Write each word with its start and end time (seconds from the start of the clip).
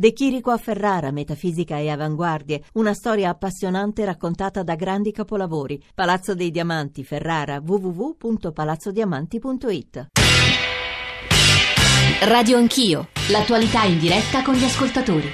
De 0.00 0.14
Chirico 0.14 0.50
a 0.50 0.56
Ferrara, 0.56 1.10
metafisica 1.10 1.76
e 1.76 1.90
avanguardie, 1.90 2.62
una 2.72 2.94
storia 2.94 3.28
appassionante 3.28 4.02
raccontata 4.06 4.62
da 4.62 4.74
grandi 4.74 5.12
capolavori. 5.12 5.78
Palazzo 5.94 6.34
dei 6.34 6.50
Diamanti, 6.50 7.04
Ferrara, 7.04 7.60
www.palazzodiamanti.it. 7.62 10.06
Radio 12.22 12.56
Anch'io, 12.56 13.08
l'attualità 13.28 13.84
in 13.84 13.98
diretta 13.98 14.42
con 14.42 14.54
gli 14.54 14.64
ascoltatori. 14.64 15.30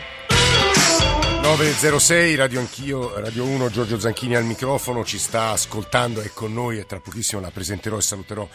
906 1.42 2.34
Radio 2.34 2.58
Anch'io, 2.58 3.20
Radio 3.20 3.44
1, 3.44 3.70
Giorgio 3.70 4.00
Zanchini 4.00 4.34
al 4.34 4.46
microfono, 4.46 5.04
ci 5.04 5.18
sta 5.18 5.50
ascoltando, 5.50 6.20
è 6.20 6.32
con 6.34 6.52
noi 6.52 6.78
e 6.78 6.86
tra 6.86 6.98
pochissimo 6.98 7.40
la 7.40 7.52
presenterò 7.52 7.98
e 7.98 8.02
saluterò 8.02 8.48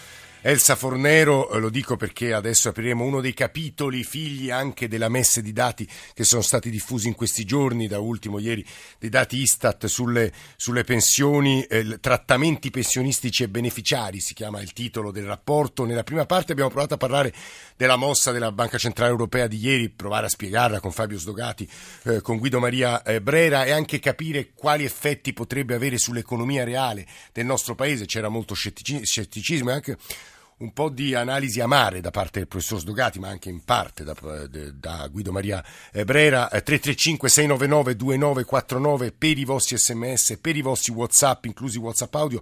Elsa 0.44 0.76
Fornero, 0.76 1.52
eh, 1.52 1.60
lo 1.60 1.70
dico 1.70 1.98
perché 1.98 2.34
adesso 2.34 2.70
apriremo 2.70 3.04
uno 3.04 3.22
dei 3.22 3.36
capitoli 3.36 4.04
figli 4.04 4.50
anche 4.50 4.88
della 4.88 5.08
messe 5.08 5.44
di 5.44 5.54
dati 5.54 5.88
che 6.16 6.24
sono 6.24 6.42
stati 6.42 6.72
diffusi 6.72 7.08
in 7.08 7.14
questi 7.14 7.46
giorni, 7.46 7.88
da 7.88 8.00
ultimo 8.00 8.40
ieri 8.40 8.66
dei 8.98 9.10
dati 9.10 9.38
Istat 9.38 9.86
sulle, 9.86 10.34
sulle 10.56 10.84
pensioni, 10.84 11.62
eh, 11.66 12.00
trattamenti 12.00 12.72
pensionistici 12.72 13.44
e 13.44 13.50
beneficiari, 13.50 14.20
si 14.20 14.34
chiama 14.34 14.62
il 14.62 14.74
titolo 14.74 15.12
del 15.12 15.26
rapporto. 15.26 15.86
Nella 15.86 16.02
prima 16.02 16.26
parte 16.26 16.54
abbiamo 16.54 16.72
provato 16.72 16.96
a 16.96 16.98
parlare 16.98 17.32
della 17.78 17.96
mossa 17.96 18.32
della 18.32 18.52
Banca 18.52 18.80
Centrale 18.80 19.12
Europea 19.12 19.46
di 19.46 19.58
ieri, 19.58 19.90
provare 19.90 20.26
a 20.26 20.30
spiegarla 20.30 20.80
con 20.80 20.92
Fabio 20.92 21.20
Sdogati, 21.20 21.70
eh, 22.06 22.22
con 22.22 22.40
Guido 22.40 22.60
Maria 22.60 23.04
eh, 23.04 23.22
Brera 23.22 23.64
e 23.64 23.70
anche 23.70 24.00
capire 24.00 24.54
quali 24.56 24.86
effetti 24.86 25.34
potrebbe 25.34 25.76
avere 25.76 26.00
sull'economia 26.00 26.64
reale 26.64 27.06
del 27.32 27.46
nostro 27.46 27.76
paese. 27.76 28.08
C'era 28.08 28.28
molto 28.28 28.56
scetticismo 28.56 29.70
e 29.70 29.74
anche 29.74 29.98
un 30.62 30.74
po' 30.74 30.90
di 30.90 31.16
analisi 31.16 31.60
amare 31.60 32.02
da 32.02 32.12
parte 32.12 32.38
del 32.40 32.48
professor 32.48 32.80
Sdogati, 32.80 33.18
ma 33.20 33.30
anche 33.30 33.50
in 33.50 33.64
parte 33.64 34.04
da, 34.04 34.16
da 34.74 35.08
Guido 35.12 35.32
Maria 35.32 35.64
eh, 35.92 36.06
Brera. 36.06 36.50
335-699-2949 36.52 39.04
eh, 39.04 39.12
per 39.12 39.38
i 39.38 39.46
vostri 39.46 39.78
sms, 39.78 40.38
per 40.40 40.56
i 40.56 40.62
vostri 40.62 40.94
whatsapp, 40.94 41.46
inclusi 41.46 41.80
whatsapp 41.80 42.14
audio, 42.16 42.42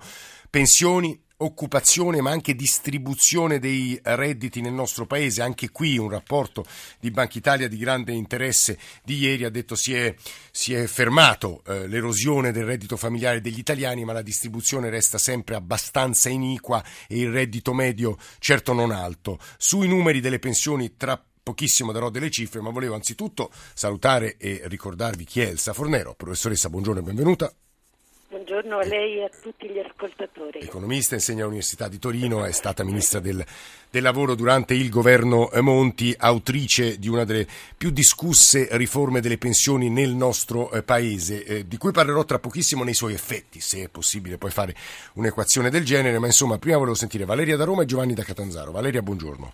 pensioni 0.50 1.20
occupazione 1.42 2.22
ma 2.22 2.32
anche 2.32 2.56
distribuzione 2.56 3.60
dei 3.60 4.00
redditi 4.02 4.62
nel 4.62 4.74
nostro 4.74 5.06
paese. 5.06 5.42
Anche 5.42 5.70
qui 5.70 5.98
un 5.98 6.10
rapporto 6.10 6.66
di 7.00 7.12
Banca 7.12 7.38
Italia 7.38 7.68
di 7.68 7.78
grande 7.78 8.14
interesse 8.14 8.78
di 9.04 9.18
ieri 9.20 9.44
ha 9.44 9.50
detto 9.50 9.76
si 9.76 9.94
è, 9.94 10.14
si 10.52 10.74
è 10.74 10.86
fermato 10.88 11.62
eh, 11.66 11.88
l'erosione 11.88 12.52
del 12.52 12.66
reddito 12.66 12.98
familiare 12.98 13.42
degli 13.42 13.60
italiani 13.60 14.04
ma 14.04 14.14
la 14.14 14.22
distribuzione 14.22 14.90
resta 14.90 15.18
sempre 15.18 15.56
abbastanza 15.56 16.30
iniqua 16.30 16.84
e 17.08 17.20
il 17.20 17.32
reddito 17.32 17.74
medio 17.74 18.18
certo 18.40 18.74
non 18.74 18.92
alto. 18.92 19.40
Sui 19.58 19.88
numeri 19.88 20.20
delle 20.20 20.40
pensioni 20.40 20.96
tra 20.98 21.22
pochissimo 21.42 21.92
darò 21.92 22.10
delle 22.10 22.30
cifre, 22.30 22.62
ma 22.62 22.70
volevo 22.70 22.94
anzitutto 22.94 23.50
salutare 23.74 24.38
e 24.38 24.62
ricordarvi 24.66 25.24
chi 25.26 25.42
è 25.42 25.48
Elsa 25.48 25.74
Fornero. 25.74 26.14
Professoressa, 26.14 26.70
buongiorno 26.70 27.00
e 27.00 27.04
benvenuta. 27.04 27.54
Buongiorno 28.32 28.78
a 28.78 28.86
lei 28.86 29.18
e 29.18 29.24
a 29.24 29.30
tutti 29.42 29.68
gli 29.68 29.80
ascoltatori. 29.80 30.60
Economista, 30.60 31.16
insegna 31.16 31.42
all'Università 31.42 31.88
di 31.88 31.98
Torino, 31.98 32.46
è 32.46 32.52
stata 32.52 32.84
ministra 32.84 33.20
del, 33.20 33.44
del, 33.90 34.04
lavoro 34.04 34.36
durante 34.36 34.76
il 34.76 34.92
governo 34.92 35.50
Monti, 35.62 36.16
autrice 36.16 37.00
di 37.00 37.10
una 37.10 37.24
delle 37.24 37.48
più 37.76 37.90
discusse 37.90 38.68
riforme 38.74 39.20
delle 39.20 39.40
pensioni 39.40 39.90
nel 39.90 40.12
nostro 40.12 40.72
eh, 40.72 40.84
paese, 40.84 41.44
eh, 41.44 41.68
di 41.68 41.78
cui 41.78 41.92
parlerò 41.92 42.24
tra 42.24 42.38
pochissimo 42.38 42.84
nei 42.84 42.94
suoi 42.94 43.14
effetti, 43.14 43.60
se 43.62 43.86
è 43.86 43.90
possibile 43.90 44.38
poi 44.38 44.52
fare 44.52 44.76
un'equazione 45.14 45.72
del 45.72 45.84
genere, 45.84 46.20
ma 46.20 46.28
insomma 46.28 46.60
prima 46.60 46.78
volevo 46.78 46.96
sentire 46.96 47.26
Valeria 47.26 47.58
da 47.58 47.66
Roma 47.66 47.82
e 47.82 47.86
Giovanni 47.86 48.14
da 48.14 48.22
Catanzaro. 48.22 48.72
Valeria, 48.72 49.02
buongiorno. 49.02 49.54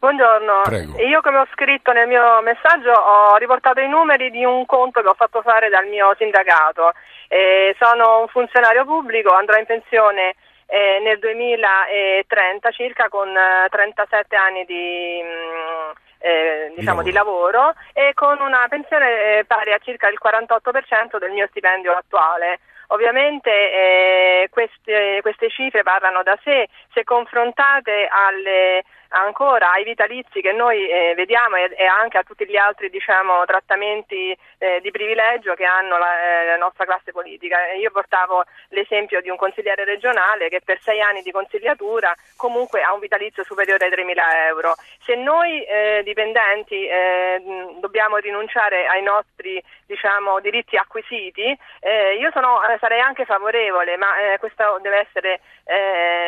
Buongiorno, 0.00 0.62
Prego. 0.64 0.98
io 0.98 1.20
come 1.20 1.38
ho 1.38 1.46
scritto 1.52 1.92
nel 1.92 2.08
mio 2.08 2.42
messaggio 2.42 2.90
ho 2.90 3.36
riportato 3.36 3.78
i 3.78 3.88
numeri 3.88 4.32
di 4.32 4.44
un 4.44 4.66
conto 4.66 5.00
che 5.00 5.06
ho 5.06 5.14
fatto 5.14 5.42
fare 5.42 5.68
dal 5.68 5.86
mio 5.86 6.12
sindacato 6.18 6.90
eh, 7.32 7.74
sono 7.78 8.20
un 8.20 8.28
funzionario 8.28 8.84
pubblico, 8.84 9.32
andrò 9.32 9.56
in 9.56 9.64
pensione 9.64 10.34
eh, 10.66 11.00
nel 11.02 11.18
2030 11.18 12.70
circa 12.72 13.08
con 13.08 13.28
eh, 13.34 13.68
37 13.70 14.36
anni 14.36 14.64
di, 14.66 15.22
mh, 15.22 15.26
mm, 15.26 15.90
eh, 16.18 16.72
diciamo, 16.76 17.02
di, 17.02 17.10
lavoro. 17.10 17.48
di, 17.48 17.54
lavoro. 17.56 17.74
e 17.94 18.12
con 18.12 18.38
una 18.38 18.66
pensione 18.68 19.38
eh, 19.38 19.44
pari 19.46 19.72
a 19.72 19.78
circa 19.78 20.08
il 20.08 20.18
48% 20.22 21.18
del 21.18 21.30
mio 21.30 21.46
stipendio 21.48 21.92
attuale. 21.92 22.60
Ovviamente 22.88 23.50
eh, 23.50 24.48
queste, 24.50 25.20
queste, 25.22 25.48
cifre 25.48 25.82
parlano 25.82 26.22
da 26.22 26.38
sé, 26.44 26.68
se 26.92 27.02
confrontate 27.02 28.06
alle 28.10 28.84
ancora 29.12 29.72
ai 29.72 29.84
vitalizi 29.84 30.40
che 30.40 30.52
noi 30.52 30.88
eh, 30.88 31.14
vediamo 31.14 31.56
e, 31.56 31.74
e, 31.76 31.84
anche 31.84 32.18
a 32.18 32.22
tutti 32.22 32.46
gli 32.46 32.56
altri 32.56 32.90
diciamo, 32.90 33.44
trattamenti 33.44 34.36
eh, 34.58 34.80
di 34.80 34.90
privilegio 34.90 35.54
che 35.54 35.64
hanno 35.64 35.98
la, 35.98 36.20
eh, 36.20 36.46
la, 36.46 36.56
nostra 36.56 36.84
classe 36.84 37.12
politica. 37.12 37.72
Io 37.72 37.90
portavo 37.90 38.44
l'esempio 38.68 39.20
di 39.20 39.28
un 39.28 39.36
consigliere 39.36 39.84
regionale 39.84 40.48
che 40.48 40.60
per 40.64 40.80
sei 40.80 41.00
anni 41.00 41.22
di 41.22 41.30
consigliatura 41.30 42.14
comunque 42.36 42.82
ha 42.82 42.92
un 42.92 43.00
vitalizio 43.00 43.44
superiore 43.44 43.86
ai 43.86 43.90
3.000 43.90 44.46
euro. 44.48 44.74
Se 45.00 45.14
noi 45.14 45.62
eh, 45.64 46.02
dipendenti 46.04 46.86
eh, 46.86 47.42
dobbiamo 47.80 48.16
rinunciare 48.16 48.86
ai 48.86 49.02
nostri 49.02 49.62
diciamo, 49.86 50.40
diritti 50.40 50.76
acquisiti, 50.76 51.56
eh, 51.80 52.16
io 52.16 52.30
sono, 52.32 52.60
sarei 52.80 53.00
anche 53.00 53.24
favorevole, 53.24 53.96
ma 53.96 54.08
questa 54.38 54.78
deve 54.80 55.06
essere 55.06 55.40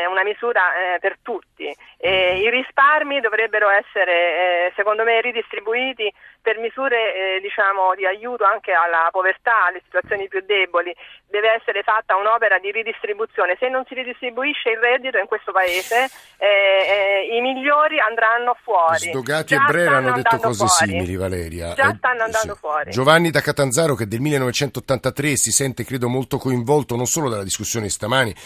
una 0.08 0.22
misura 0.22 0.62
per 1.00 1.16
tutti. 1.22 1.74
I 1.98 2.48
risparmi 2.74 3.20
dovrebbero 3.20 3.70
essere, 3.70 4.66
eh, 4.66 4.72
secondo 4.74 5.04
me, 5.04 5.20
ridistribuiti 5.20 6.12
per 6.44 6.58
misure 6.58 7.36
eh, 7.36 7.40
diciamo, 7.40 7.94
di 7.96 8.04
aiuto 8.04 8.44
anche 8.44 8.72
alla 8.72 9.08
povertà, 9.10 9.64
alle 9.72 9.80
situazioni 9.82 10.28
più 10.28 10.44
deboli. 10.44 10.94
Deve 11.26 11.56
essere 11.56 11.82
fatta 11.82 12.16
un'opera 12.16 12.58
di 12.58 12.70
ridistribuzione. 12.70 13.56
Se 13.58 13.70
non 13.70 13.82
si 13.88 13.94
ridistribuisce 13.94 14.68
il 14.68 14.76
reddito 14.76 15.16
in 15.16 15.24
questo 15.24 15.52
paese, 15.52 16.04
eh, 16.36 16.44
eh 16.44 17.34
i 17.34 17.40
migliori 17.40 17.98
andranno 17.98 18.54
fuori. 18.62 19.08
Sdogati 19.08 19.56
Già 19.56 19.64
e 19.64 19.72
Brera 19.72 19.96
hanno 19.96 20.12
detto 20.12 20.36
cose 20.36 20.66
fuori. 20.66 20.92
simili, 20.92 21.16
Valeria. 21.16 21.72
Già 21.72 21.88
eh, 21.88 21.96
stanno 21.96 22.24
andando 22.24 22.52
sì. 22.52 22.58
fuori. 22.60 22.90
Giovanni 22.90 23.30
da 23.30 23.40
Catanzaro, 23.40 23.94
che 23.94 24.06
del 24.06 24.20
1983 24.20 25.36
si 25.36 25.50
sente, 25.50 25.82
credo, 25.82 26.10
molto 26.10 26.36
coinvolto 26.36 26.94
non 26.94 27.06
solo 27.06 27.30
dalla 27.30 27.42
discussione 27.42 27.88
stamani, 27.88 28.36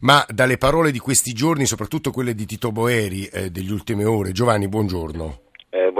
ma 0.00 0.22
dalle 0.28 0.58
parole 0.58 0.90
di 0.90 0.98
questi 0.98 1.32
giorni, 1.32 1.64
soprattutto 1.64 2.10
quelle 2.10 2.34
di 2.34 2.44
Tito 2.44 2.70
Boeri 2.70 3.24
eh, 3.28 3.50
degli 3.50 3.72
ultime 3.72 4.04
ore. 4.04 4.32
Giovanni, 4.32 4.68
buongiorno. 4.68 5.45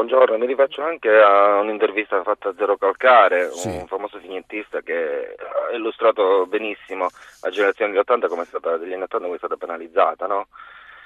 Buongiorno, 0.06 0.38
mi 0.38 0.46
rifaccio 0.46 0.82
anche 0.82 1.10
a 1.10 1.58
un'intervista 1.58 2.22
fatta 2.22 2.50
a 2.50 2.54
Zero 2.56 2.76
Calcare, 2.76 3.50
sì. 3.50 3.66
un 3.66 3.88
famoso 3.88 4.18
vignettista 4.18 4.80
che 4.80 5.34
ha 5.36 5.74
illustrato 5.74 6.46
benissimo 6.46 7.08
la 7.40 7.50
generazione 7.50 7.90
degli, 7.90 7.98
80 7.98 8.28
come 8.28 8.42
è 8.42 8.46
stata, 8.46 8.76
degli 8.76 8.92
anni 8.92 9.02
80 9.02 9.24
come 9.24 9.34
è 9.34 9.38
stata 9.38 9.56
penalizzata, 9.56 10.28
no? 10.28 10.46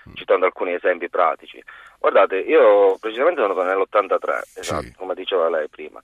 mm. 0.07 0.13
citando 0.13 0.45
alcuni 0.45 0.75
esempi 0.75 1.09
pratici. 1.09 1.65
Guardate, 1.99 2.41
io 2.41 2.99
precisamente 3.01 3.41
sono 3.41 3.55
nell'83, 3.63 4.41
esatto, 4.57 4.83
sì. 4.83 4.95
come 4.95 5.15
diceva 5.15 5.49
lei 5.49 5.71
prima, 5.71 5.99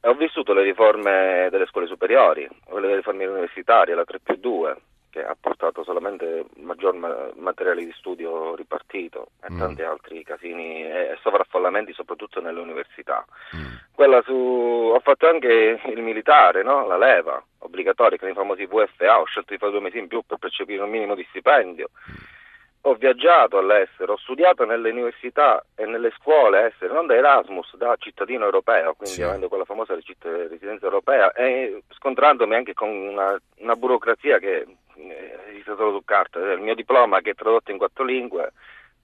e 0.00 0.08
ho 0.08 0.14
vissuto 0.14 0.52
le 0.52 0.64
riforme 0.64 1.46
delle 1.52 1.66
scuole 1.66 1.86
superiori, 1.86 2.48
le 2.80 2.96
riforme 2.96 3.26
universitarie, 3.26 3.94
la 3.94 4.04
3 4.04 4.18
più 4.18 4.34
2, 4.34 4.76
che 5.10 5.24
ha 5.24 5.36
portato 5.38 5.84
solamente 5.84 6.46
maggior 6.56 6.94
materiale 7.34 7.84
di 7.84 7.92
studio 7.92 8.54
ripartito 8.54 9.32
e 9.42 9.52
mm. 9.52 9.58
tanti 9.58 9.82
altri 9.82 10.22
casini 10.22 10.84
e 10.84 11.18
sovraffollamenti 11.20 11.92
soprattutto 11.92 12.40
nelle 12.40 12.60
università. 12.60 13.24
Mm. 13.54 13.74
Quella 13.92 14.22
su 14.22 14.32
ho 14.32 15.00
fatto 15.00 15.28
anche 15.28 15.80
il 15.84 16.00
militare, 16.00 16.62
no? 16.62 16.86
la 16.86 16.96
leva 16.96 17.42
obbligatoria 17.58 18.18
con 18.18 18.30
i 18.30 18.34
famosi 18.34 18.66
VFA, 18.66 19.20
ho 19.20 19.24
scelto 19.24 19.52
di 19.52 19.58
fare 19.58 19.72
due 19.72 19.80
mesi 19.80 19.98
in 19.98 20.08
più 20.08 20.22
per 20.26 20.38
percepire 20.38 20.82
un 20.82 20.90
minimo 20.90 21.14
di 21.14 21.26
stipendio. 21.28 21.90
Mm. 22.10 22.38
Ho 22.82 22.94
viaggiato 22.94 23.58
all'estero, 23.58 24.14
ho 24.14 24.16
studiato 24.16 24.64
nelle 24.64 24.90
università 24.90 25.62
e 25.74 25.84
nelle 25.84 26.10
scuole 26.16 26.68
estere, 26.68 26.94
non 26.94 27.06
da 27.06 27.14
Erasmus, 27.14 27.76
da 27.76 27.94
cittadino 27.98 28.46
europeo, 28.46 28.94
quindi 28.94 29.16
sì. 29.16 29.22
avendo 29.22 29.48
quella 29.48 29.66
famosa 29.66 29.94
residenza 29.94 30.86
europea 30.86 31.30
e 31.32 31.82
scontrandomi 31.90 32.54
anche 32.54 32.72
con 32.72 32.88
una, 32.88 33.38
una 33.58 33.76
burocrazia 33.76 34.38
che 34.38 34.66
esiste 35.50 35.74
solo 35.76 35.92
su 35.92 36.04
carta. 36.06 36.38
Il 36.38 36.60
mio 36.60 36.74
diploma 36.74 37.20
che 37.20 37.30
è 37.30 37.34
tradotto 37.34 37.70
in 37.70 37.76
quattro 37.76 38.02
lingue, 38.02 38.52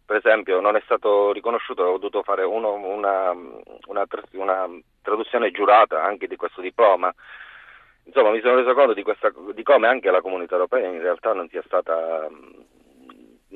per 0.06 0.16
esempio, 0.16 0.60
non 0.60 0.76
è 0.76 0.80
stato 0.84 1.32
riconosciuto, 1.32 1.82
ho 1.82 1.98
dovuto 1.98 2.22
fare 2.22 2.44
uno, 2.44 2.72
una, 2.72 3.32
una, 3.86 4.06
una, 4.32 4.68
traduzione 5.02 5.50
giurata 5.50 6.02
anche 6.02 6.26
di 6.26 6.36
questo 6.36 6.62
diploma. 6.62 7.12
Insomma, 8.04 8.30
mi 8.30 8.40
sono 8.40 8.54
reso 8.56 8.72
conto 8.72 8.94
di, 8.94 9.02
questa, 9.02 9.30
di 9.52 9.62
come 9.62 9.88
anche 9.88 10.10
la 10.10 10.22
comunità 10.22 10.54
europea 10.54 10.88
in 10.88 11.00
realtà 11.00 11.34
non 11.34 11.48
sia 11.48 11.62
stata 11.66 12.28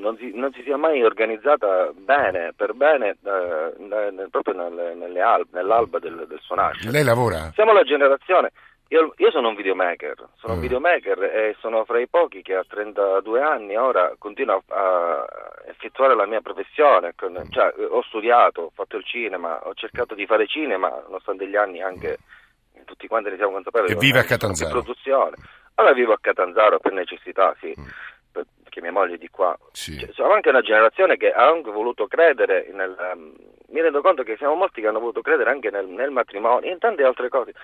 non 0.00 0.16
si, 0.16 0.32
non 0.34 0.52
si, 0.52 0.62
sia 0.62 0.76
mai 0.76 1.02
organizzata 1.02 1.90
bene, 1.94 2.52
per 2.56 2.74
bene, 2.74 3.16
eh, 3.22 4.28
proprio 4.30 4.54
nelle, 4.54 4.94
nelle 4.94 5.20
al, 5.20 5.46
nell'alba 5.52 5.98
del, 5.98 6.26
del 6.26 6.40
suo 6.40 6.56
nascere. 6.56 6.90
Lei 6.90 7.04
lavora? 7.04 7.50
Siamo 7.54 7.72
la 7.72 7.82
generazione, 7.82 8.50
Io, 8.88 9.12
io, 9.16 9.30
sono 9.30 9.48
un 9.48 9.54
videomaker, 9.54 10.16
sono 10.36 10.54
mm. 10.54 10.56
un 10.56 10.62
videomaker 10.62 11.22
e 11.22 11.56
sono 11.60 11.84
fra 11.84 12.00
i 12.00 12.08
pochi 12.08 12.42
che 12.42 12.54
a 12.56 12.64
32 12.66 13.40
anni 13.40 13.76
ora 13.76 14.12
continuo 14.18 14.62
a, 14.68 15.24
effettuare 15.66 16.14
la 16.14 16.26
mia 16.26 16.40
professione. 16.40 17.14
Mm. 17.24 17.50
cioè, 17.50 17.72
ho 17.88 18.02
studiato, 18.02 18.62
ho 18.62 18.72
fatto 18.74 18.96
il 18.96 19.04
cinema, 19.04 19.60
ho 19.62 19.74
cercato 19.74 20.14
di 20.14 20.26
fare 20.26 20.46
cinema, 20.46 20.88
nonostante 21.04 21.48
gli 21.48 21.56
anni 21.56 21.80
anche 21.80 22.18
mm. 22.78 22.82
tutti 22.84 23.06
quanti 23.06 23.30
ne 23.30 23.36
siamo 23.36 23.52
consapevoli. 23.52 23.92
E 23.92 23.96
vive 23.96 24.18
a 24.18 24.24
Catanzaro. 24.24 24.70
Produzione. 24.70 25.36
Allora 25.74 25.94
vivo 25.94 26.12
a 26.12 26.18
Catanzaro 26.20 26.78
per 26.78 26.92
necessità, 26.92 27.54
sì. 27.60 27.74
Mm. 27.78 27.84
Perché 28.32 28.80
mia 28.80 28.92
moglie 28.92 29.14
è 29.14 29.18
di 29.18 29.28
qua. 29.28 29.58
Sì. 29.72 29.98
Cioè, 29.98 30.12
siamo 30.12 30.32
anche 30.32 30.48
una 30.48 30.60
generazione 30.60 31.16
che 31.16 31.32
ha 31.32 31.48
anche 31.48 31.70
voluto 31.70 32.06
credere 32.06 32.68
nel. 32.72 32.96
Um, 33.12 33.34
mi 33.70 33.80
rendo 33.80 34.00
conto 34.00 34.22
che 34.22 34.36
siamo 34.36 34.54
molti 34.54 34.80
che 34.80 34.88
hanno 34.88 34.98
voluto 34.98 35.20
credere 35.20 35.50
anche 35.50 35.70
nel, 35.70 35.86
nel 35.86 36.10
matrimonio 36.10 36.68
e 36.68 36.72
in 36.72 36.78
tante 36.78 37.04
altre 37.04 37.28
cose. 37.28 37.54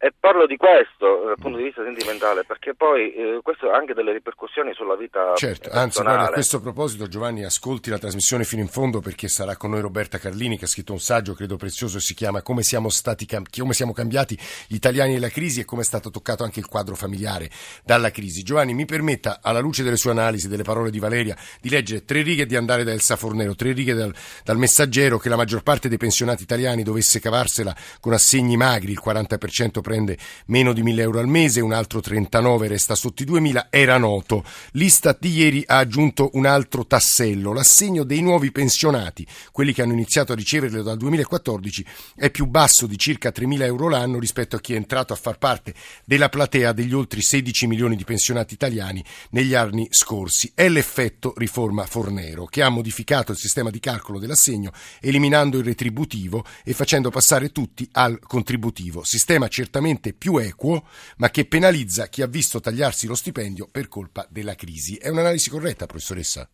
E 0.00 0.12
parlo 0.16 0.46
di 0.46 0.56
questo 0.56 1.24
dal 1.26 1.34
punto 1.40 1.58
di 1.58 1.64
vista 1.64 1.82
sentimentale 1.82 2.44
perché 2.44 2.72
poi 2.72 3.12
eh, 3.12 3.40
questo 3.42 3.68
ha 3.70 3.76
anche 3.76 3.94
delle 3.94 4.12
ripercussioni 4.12 4.72
sulla 4.72 4.94
vita 4.94 5.34
Certo, 5.34 5.70
personale. 5.70 5.84
anzi 5.84 6.02
guarda, 6.02 6.24
a 6.24 6.32
questo 6.32 6.60
proposito 6.60 7.08
Giovanni 7.08 7.44
ascolti 7.44 7.90
la 7.90 7.98
trasmissione 7.98 8.44
fino 8.44 8.62
in 8.62 8.68
fondo 8.68 9.00
perché 9.00 9.26
sarà 9.26 9.56
con 9.56 9.70
noi 9.70 9.80
Roberta 9.80 10.18
Carlini 10.18 10.56
che 10.56 10.66
ha 10.66 10.68
scritto 10.68 10.92
un 10.92 11.00
saggio 11.00 11.34
credo 11.34 11.56
prezioso 11.56 11.98
si 11.98 12.14
chiama 12.14 12.42
Come 12.42 12.62
siamo, 12.62 12.90
stati, 12.90 13.26
come 13.58 13.72
siamo 13.72 13.92
cambiati 13.92 14.38
gli 14.68 14.76
italiani 14.76 15.14
nella 15.14 15.30
crisi 15.30 15.58
e 15.58 15.64
come 15.64 15.82
è 15.82 15.84
stato 15.84 16.10
toccato 16.10 16.44
anche 16.44 16.60
il 16.60 16.66
quadro 16.66 16.94
familiare 16.94 17.50
dalla 17.84 18.12
crisi. 18.12 18.44
Giovanni 18.44 18.74
mi 18.74 18.84
permetta 18.84 19.40
alla 19.42 19.58
luce 19.58 19.82
delle 19.82 19.96
sue 19.96 20.12
analisi, 20.12 20.46
delle 20.46 20.62
parole 20.62 20.90
di 20.90 21.00
Valeria, 21.00 21.36
di 21.60 21.70
leggere 21.70 22.04
tre 22.04 22.22
righe 22.22 22.42
e 22.42 22.46
di 22.46 22.54
andare 22.54 22.84
da 22.84 22.92
Elsa 22.92 23.16
Fornero, 23.16 23.56
tre 23.56 23.72
righe 23.72 23.94
dal, 23.94 24.14
dal 24.44 24.58
messaggero 24.58 25.18
che 25.18 25.28
la 25.28 25.36
maggior 25.36 25.64
parte 25.64 25.88
dei 25.88 25.98
pensionati 25.98 26.44
italiani 26.44 26.84
dovesse 26.84 27.18
cavarsela 27.18 27.74
con 27.98 28.12
assegni 28.12 28.56
magri, 28.56 28.92
il 28.92 29.02
40% 29.04 29.86
prende 29.88 30.18
meno 30.48 30.74
di 30.74 30.82
1000 30.82 31.00
euro 31.00 31.18
al 31.18 31.28
mese, 31.28 31.62
un 31.62 31.72
altro 31.72 32.00
39 32.00 32.68
resta 32.68 32.94
sotto 32.94 33.22
i 33.22 33.24
2000, 33.24 33.68
era 33.70 33.96
noto. 33.96 34.44
L'Istat 34.72 35.16
di 35.18 35.30
ieri 35.30 35.64
ha 35.66 35.78
aggiunto 35.78 36.28
un 36.34 36.44
altro 36.44 36.86
tassello, 36.86 37.54
l'assegno 37.54 38.04
dei 38.04 38.20
nuovi 38.20 38.52
pensionati, 38.52 39.26
quelli 39.50 39.72
che 39.72 39.80
hanno 39.80 39.94
iniziato 39.94 40.32
a 40.32 40.34
riceverlo 40.34 40.82
dal 40.82 40.98
2014, 40.98 41.86
è 42.16 42.28
più 42.30 42.44
basso 42.44 42.86
di 42.86 42.98
circa 42.98 43.30
3.000 43.30 43.62
euro 43.62 43.88
l'anno 43.88 44.18
rispetto 44.18 44.56
a 44.56 44.60
chi 44.60 44.74
è 44.74 44.76
entrato 44.76 45.14
a 45.14 45.16
far 45.16 45.38
parte 45.38 45.72
della 46.04 46.28
platea 46.28 46.72
degli 46.72 46.92
oltre 46.92 47.22
16 47.22 47.66
milioni 47.66 47.96
di 47.96 48.04
pensionati 48.04 48.52
italiani 48.52 49.02
negli 49.30 49.54
anni 49.54 49.88
scorsi. 49.90 50.52
È 50.54 50.68
l'effetto 50.68 51.32
riforma 51.38 51.86
Fornero, 51.86 52.44
che 52.44 52.60
ha 52.60 52.68
modificato 52.68 53.32
il 53.32 53.38
sistema 53.38 53.70
di 53.70 53.80
calcolo 53.80 54.18
dell'assegno, 54.18 54.70
eliminando 55.00 55.56
il 55.56 55.64
retributivo 55.64 56.44
e 56.62 56.74
facendo 56.74 57.08
passare 57.08 57.52
tutti 57.52 57.88
al 57.92 58.18
contributivo. 58.20 59.02
Sistema 59.02 59.48
certamente 59.48 59.76
più 60.16 60.38
equo, 60.38 60.86
ma 61.16 61.30
che 61.30 61.44
penalizza 61.44 62.08
chi 62.08 62.22
ha 62.22 62.26
visto 62.26 62.60
tagliarsi 62.60 63.06
lo 63.06 63.14
stipendio 63.14 63.68
per 63.70 63.88
colpa 63.88 64.26
della 64.28 64.54
crisi. 64.54 64.96
È 64.96 65.08
un'analisi 65.08 65.50
corretta, 65.50 65.86
professoressa? 65.86 66.48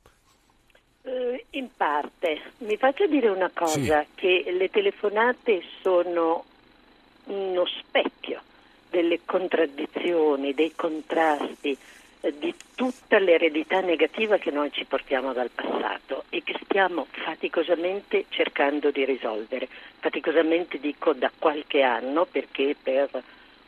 Eh, 1.03 1.47
in 1.51 1.69
parte. 1.77 2.41
Mi 2.59 2.77
faccio 2.77 3.07
dire 3.07 3.29
una 3.29 3.51
cosa, 3.53 4.01
sì. 4.03 4.09
che 4.15 4.45
le 4.57 4.71
telefonate 4.71 5.63
sono 5.83 6.45
uno 7.25 7.65
specchio 7.67 8.43
delle 8.91 9.21
contraddizioni, 9.25 10.55
dei 10.55 10.73
contrasti, 10.75 11.77
di 12.31 12.55
tutta 12.75 13.19
l'eredità 13.19 13.81
negativa 13.81 14.39
che 14.39 14.51
noi 14.51 14.73
ci 14.73 14.85
portiamo 14.85 15.33
dal 15.33 15.51
passato 15.51 16.25
e 16.31 16.43
che 16.43 16.59
stiamo 16.63 17.07
faticosamente 17.11 18.27
cercando 18.29 18.91
di 18.91 19.05
risolvere. 19.05 19.69
Faticosamente 19.99 20.79
dico 20.79 21.13
da 21.13 21.31
qualche 21.37 21.83
anno 21.83 22.25
perché 22.25 22.75
per 22.81 23.09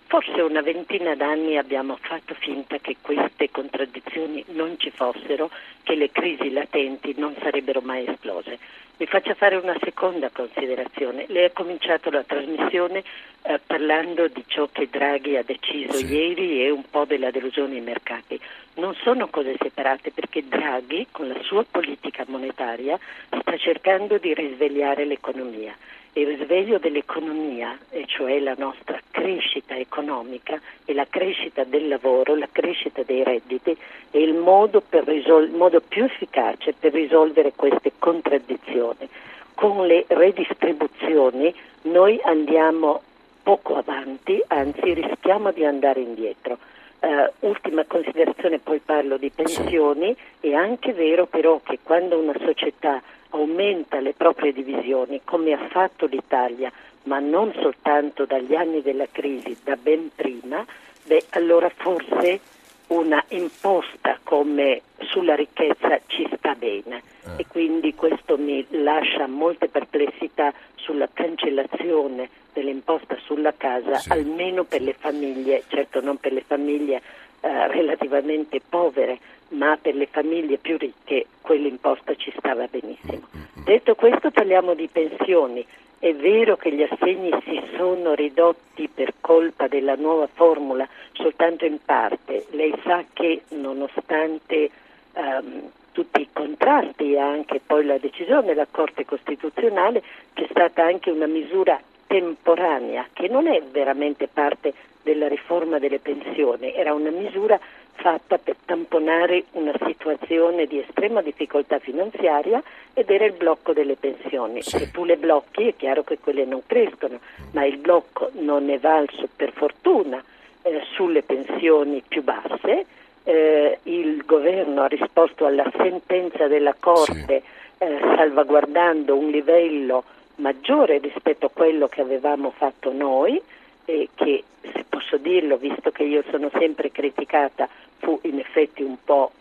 Forse 0.08 0.40
una 0.40 0.62
ventina 0.62 1.16
d'anni 1.16 1.58
abbiamo 1.58 1.98
fatto 2.00 2.34
finta 2.34 2.78
che 2.78 2.96
queste 3.00 3.50
contraddizioni 3.50 4.44
non 4.50 4.78
ci 4.78 4.92
fossero, 4.92 5.50
che 5.82 5.96
le 5.96 6.12
crisi 6.12 6.52
latenti 6.52 7.12
non 7.16 7.34
sarebbero 7.42 7.80
mai 7.80 8.06
esplose. 8.06 8.56
Mi 8.98 9.06
faccia 9.06 9.34
fare 9.34 9.56
una 9.56 9.76
seconda 9.82 10.30
considerazione. 10.30 11.26
Lei 11.26 11.46
ha 11.46 11.50
cominciato 11.50 12.10
la 12.10 12.22
trasmissione 12.22 13.02
eh, 13.42 13.60
parlando 13.66 14.28
di 14.28 14.44
ciò 14.46 14.68
che 14.70 14.88
Draghi 14.88 15.36
ha 15.36 15.42
deciso 15.42 15.94
sì. 15.94 16.06
ieri 16.06 16.64
e 16.64 16.70
un 16.70 16.84
po' 16.88 17.04
della 17.04 17.32
delusione 17.32 17.74
ai 17.74 17.82
mercati. 17.82 18.40
Non 18.74 18.94
sono 19.02 19.26
cose 19.26 19.56
separate 19.58 20.12
perché 20.12 20.46
Draghi, 20.46 21.08
con 21.10 21.26
la 21.26 21.42
sua 21.42 21.64
politica 21.68 22.24
monetaria, 22.28 22.96
sta 23.28 23.56
cercando 23.56 24.18
di 24.18 24.32
risvegliare 24.32 25.04
l'economia 25.04 25.76
il 26.20 26.26
risveglio 26.28 26.78
dell'economia, 26.78 27.78
e 27.90 28.04
cioè 28.06 28.38
la 28.38 28.54
nostra 28.56 28.98
crescita 29.10 29.76
economica 29.76 30.58
e 30.86 30.94
la 30.94 31.06
crescita 31.08 31.64
del 31.64 31.88
lavoro, 31.88 32.34
la 32.34 32.48
crescita 32.50 33.02
dei 33.02 33.22
redditi, 33.22 33.76
è 34.10 34.16
il 34.16 34.32
modo, 34.32 34.82
risol- 34.88 35.50
modo 35.50 35.82
più 35.86 36.04
efficace 36.04 36.72
per 36.72 36.92
risolvere 36.94 37.52
queste 37.54 37.92
contraddizioni. 37.98 39.08
Con 39.54 39.86
le 39.86 40.04
redistribuzioni 40.08 41.54
noi 41.82 42.18
andiamo 42.22 43.02
poco 43.42 43.76
avanti, 43.76 44.42
anzi 44.48 44.94
rischiamo 44.94 45.52
di 45.52 45.64
andare 45.64 46.00
indietro. 46.00 46.58
Uh, 46.98 47.46
ultima 47.46 47.84
considerazione, 47.84 48.58
poi 48.58 48.80
parlo 48.80 49.18
di 49.18 49.30
pensioni, 49.30 50.16
è 50.40 50.54
anche 50.54 50.94
vero 50.94 51.26
però 51.26 51.60
che 51.62 51.78
quando 51.82 52.18
una 52.18 52.34
società 52.42 53.02
aumenta 53.30 54.00
le 54.00 54.12
proprie 54.12 54.52
divisioni, 54.52 55.20
come 55.24 55.52
ha 55.52 55.68
fatto 55.68 56.06
l'Italia, 56.06 56.70
ma 57.04 57.18
non 57.18 57.52
soltanto 57.60 58.24
dagli 58.24 58.54
anni 58.54 58.82
della 58.82 59.06
crisi, 59.10 59.56
da 59.62 59.76
ben 59.76 60.10
prima, 60.14 60.64
beh, 61.04 61.24
allora 61.30 61.70
forse 61.74 62.40
una 62.88 63.24
imposta 63.28 64.18
come 64.22 64.82
sulla 65.00 65.34
ricchezza 65.34 66.00
ci 66.06 66.28
sta 66.36 66.54
bene 66.54 67.02
eh. 67.24 67.42
e 67.42 67.46
quindi 67.48 67.94
questo 67.94 68.38
mi 68.38 68.64
lascia 68.70 69.26
molte 69.26 69.68
perplessità 69.68 70.52
sulla 70.76 71.08
cancellazione 71.12 72.28
dell'imposta 72.52 73.16
sulla 73.24 73.52
casa, 73.56 73.96
sì. 73.96 74.12
almeno 74.12 74.64
per 74.64 74.80
le 74.80 74.94
famiglie, 74.94 75.64
certo 75.66 76.00
non 76.00 76.16
per 76.16 76.32
le 76.32 76.44
famiglie 76.46 77.02
eh, 77.40 77.66
relativamente 77.68 78.60
povere, 78.66 79.18
ma 79.48 79.76
per 79.80 79.94
le 79.94 80.06
famiglie 80.06 80.56
più 80.56 80.76
ricche 80.78 81.26
quell'imposta 81.40 82.14
ci 82.14 82.32
stava 82.38 82.66
benissimo. 82.66 83.28
Detto 83.64 83.94
questo 83.94 84.30
parliamo 84.30 84.74
di 84.74 84.88
pensioni. 84.90 85.66
È 85.98 86.14
vero 86.14 86.56
che 86.56 86.72
gli 86.72 86.82
assegni 86.82 87.30
si 87.44 87.60
sono 87.76 88.14
ridotti 88.14 88.88
per 88.92 89.14
colpa 89.20 89.66
della 89.66 89.94
nuova 89.94 90.28
formula 90.30 90.86
soltanto 91.12 91.64
in 91.64 91.78
parte. 91.84 92.46
Lei 92.50 92.74
sa 92.84 93.02
che 93.12 93.42
nonostante 93.48 94.70
um, 95.14 95.70
tutti 95.92 96.20
i 96.20 96.28
contrasti 96.30 97.14
e 97.14 97.18
anche 97.18 97.60
poi 97.64 97.86
la 97.86 97.96
decisione 97.96 98.48
della 98.48 98.66
Corte 98.70 99.06
Costituzionale 99.06 100.02
c'è 100.34 100.46
stata 100.50 100.84
anche 100.84 101.10
una 101.10 101.26
misura 101.26 101.80
temporanea 102.06 103.08
che 103.14 103.28
non 103.28 103.46
è 103.46 103.62
veramente 103.62 104.28
parte 104.28 104.74
della 105.02 105.28
riforma 105.28 105.78
delle 105.78 105.98
pensioni, 105.98 106.74
era 106.74 106.92
una 106.92 107.10
misura 107.10 107.58
fatta 107.96 108.38
per 108.38 108.56
tamponare 108.64 109.44
una 109.52 109.74
situazione 109.84 110.66
di 110.66 110.78
estrema 110.78 111.22
difficoltà 111.22 111.78
finanziaria 111.78 112.62
ed 112.94 113.10
era 113.10 113.24
il 113.24 113.32
blocco 113.32 113.72
delle 113.72 113.96
pensioni. 113.96 114.62
Sì. 114.62 114.78
Se 114.78 114.90
tu 114.90 115.04
le 115.04 115.16
blocchi 115.16 115.68
è 115.68 115.76
chiaro 115.76 116.04
che 116.04 116.18
quelle 116.18 116.44
non 116.44 116.62
crescono, 116.66 117.18
ma 117.52 117.64
il 117.64 117.78
blocco 117.78 118.30
non 118.34 118.70
è 118.70 118.78
valso 118.78 119.28
per 119.34 119.52
fortuna 119.52 120.22
eh, 120.62 120.82
sulle 120.92 121.22
pensioni 121.22 122.02
più 122.06 122.22
basse. 122.22 122.86
Eh, 123.24 123.78
il 123.84 124.24
governo 124.24 124.82
ha 124.82 124.86
risposto 124.86 125.46
alla 125.46 125.70
sentenza 125.76 126.46
della 126.46 126.74
Corte 126.78 127.42
sì. 127.42 127.84
eh, 127.84 127.98
salvaguardando 128.16 129.16
un 129.16 129.30
livello 129.30 130.04
maggiore 130.36 130.98
rispetto 130.98 131.46
a 131.46 131.50
quello 131.52 131.88
che 131.88 132.02
avevamo 132.02 132.52
fatto 132.56 132.92
noi 132.92 133.40
e 133.84 134.08
che, 134.14 134.44
se 134.60 134.84
posso 134.88 135.16
dirlo, 135.16 135.56
visto 135.56 135.90
che 135.90 136.02
io 136.02 136.22
sono 136.30 136.50
sempre 136.58 136.90
criticata, 136.90 137.68
fu 138.06 138.20
in 138.22 138.38
effetti 138.38 138.84
un 138.84 138.96
po' 139.02 139.32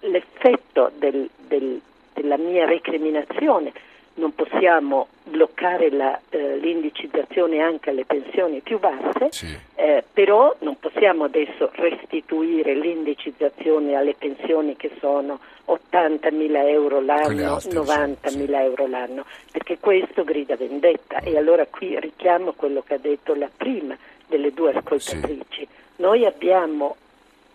l'effetto 0.00 0.90
del, 0.98 1.30
del, 1.46 1.80
della 2.12 2.36
mia 2.36 2.66
recriminazione. 2.66 3.72
Non 4.16 4.34
possiamo 4.34 5.08
bloccare 5.24 5.90
la, 5.90 6.20
eh, 6.30 6.56
l'indicizzazione 6.56 7.60
anche 7.60 7.90
alle 7.90 8.04
pensioni 8.04 8.60
più 8.60 8.78
basse, 8.78 9.28
sì. 9.30 9.46
eh, 9.76 10.04
però 10.12 10.54
non 10.60 10.76
possiamo 10.78 11.24
adesso 11.24 11.70
restituire 11.74 12.74
l'indicizzazione 12.74 13.94
alle 13.94 14.14
pensioni 14.14 14.76
che 14.76 14.90
sono 15.00 15.40
80.000 15.66 16.68
euro 16.68 17.00
l'anno, 17.00 17.56
90.000 17.56 18.28
sì. 18.28 18.52
euro 18.52 18.86
l'anno, 18.86 19.24
perché 19.50 19.78
questo 19.78 20.22
grida 20.22 20.56
vendetta 20.56 21.18
e 21.18 21.36
allora 21.36 21.66
qui 21.66 21.98
richiamo 21.98 22.52
quello 22.52 22.82
che 22.86 22.94
ha 22.94 22.98
detto 22.98 23.34
la 23.34 23.50
prima 23.54 23.96
delle 24.28 24.52
due 24.52 24.74
ascoltatrici. 24.74 25.66
Sì. 25.66 25.68
Noi 25.96 26.24
abbiamo 26.24 26.96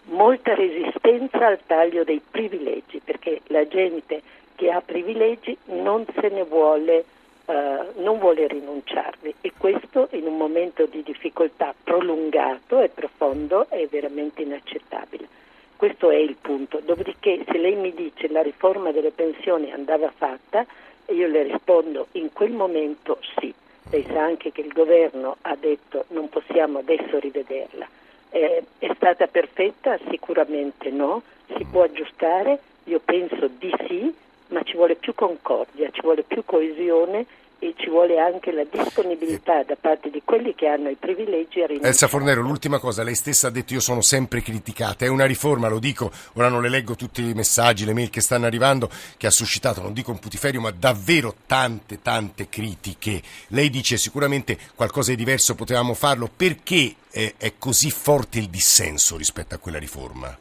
molta 0.06 0.54
resistenza 0.56 1.48
al 1.48 1.60
taglio 1.66 2.04
dei 2.04 2.22
privilegi, 2.30 3.02
perché 3.04 3.42
la 3.48 3.68
gente 3.68 4.22
che 4.56 4.72
ha 4.72 4.82
privilegi 4.82 5.58
non 5.66 6.06
se 6.20 6.30
ne 6.30 6.44
vuole 6.44 7.06
uh, 7.46 8.02
non 8.02 8.20
vuole 8.20 8.48
rinunciarvi 8.48 9.36
e 9.42 9.54
questo 9.58 10.10
in 10.12 10.26
un 10.26 10.38
momento 10.38 10.86
di 10.86 11.02
difficoltà 11.04 11.74
prolungato 11.84 12.82
e 12.82 12.90
profondo 12.90 13.68
è 13.70 13.86
veramente 13.88 14.42
inaccettabile. 14.42 15.28
Questo 15.76 16.10
è 16.10 16.18
il 16.18 16.36
punto. 16.40 16.82
Dopodiché 16.84 17.44
se 17.46 17.58
lei 17.58 17.76
mi 17.76 17.94
dice 17.94 18.28
la 18.28 18.42
riforma 18.42 18.92
delle 18.92 19.12
pensioni 19.12 19.72
andava 19.72 20.12
fatta, 20.14 20.66
io 21.08 21.28
le 21.28 21.44
rispondo 21.44 22.08
in 22.14 22.34
quel 22.34 22.52
momento 22.52 23.20
sì. 23.40 23.54
Lei 23.92 24.06
sa 24.12 24.22
anche 24.22 24.52
che 24.52 24.62
il 24.62 24.74
governo 24.74 25.38
ha 25.42 25.56
detto 25.56 26.06
non 26.10 26.28
possiamo 26.30 26.80
adesso 26.80 27.18
rivederla. 27.18 27.88
Eh, 28.32 28.64
è 28.78 28.92
stata 28.96 29.28
perfetta? 29.28 29.98
Sicuramente 30.10 30.90
no. 30.90 31.24
Si 31.56 31.66
può 31.66 31.84
aggiustare? 31.84 32.60
Io 32.86 33.00
penso 33.00 33.48
di 33.48 33.74
sì, 33.88 34.14
ma 34.48 34.62
ci 34.64 34.76
vuole 34.76 34.96
più 34.96 35.14
concordia, 35.14 35.90
ci 35.92 36.02
vuole 36.02 36.24
più 36.24 36.44
coesione 36.46 37.26
e 37.60 37.74
ci 37.78 37.90
vuole 37.90 38.20
anche 38.20 38.52
la 38.52 38.64
disponibilità 38.64 39.64
da 39.64 39.76
parte 39.80 40.10
di 40.10 40.22
quelli 40.24 40.56
che 40.56 40.68
hanno 40.68 40.90
i 40.90 40.96
privilegi 40.96 41.62
a 41.62 41.66
rinunciare. 41.66 41.90
Elsa 41.90 42.08
Fornero, 42.08 42.42
l'ultima 42.42 42.80
cosa, 42.80 43.04
lei 43.04 43.16
stessa 43.16 43.48
ha 43.48 43.52
detto 43.52 43.74
io 43.74 43.82
sono 43.82 44.02
sempre 44.02 44.42
criticata, 44.42 45.06
è 45.06 45.10
una 45.10 45.26
riforma, 45.26 45.68
lo 45.68 45.80
dico, 45.80 46.12
ora 46.34 46.48
non 46.48 46.62
le 46.62 46.70
leggo 46.70 46.96
tutti 46.96 47.22
i 47.22 47.34
messaggi, 47.34 47.86
le 47.86 47.94
mail 47.94 48.10
che 48.10 48.22
stanno 48.22 48.46
arrivando, 48.46 48.90
che 49.18 49.28
ha 49.28 49.32
suscitato, 49.32 49.82
non 49.82 49.94
dico 49.94 50.12
un 50.12 50.20
putiferio, 50.20 50.62
ma 50.62 50.72
davvero 50.72 51.36
tante, 51.46 52.02
tante 52.02 52.48
critiche. 52.48 53.22
Lei 53.50 53.70
dice 53.70 53.98
sicuramente 53.98 54.58
qualcosa 54.76 55.12
di 55.12 55.18
diverso 55.18 55.56
potevamo 55.56 55.94
farlo, 55.94 56.30
perché 56.34 56.96
è, 57.12 57.34
è 57.38 57.54
così 57.58 57.92
forte 57.92 58.40
il 58.40 58.50
dissenso 58.50 59.18
rispetto 59.18 59.56
a 59.56 59.58
quella 59.58 59.80
riforma? 59.80 60.36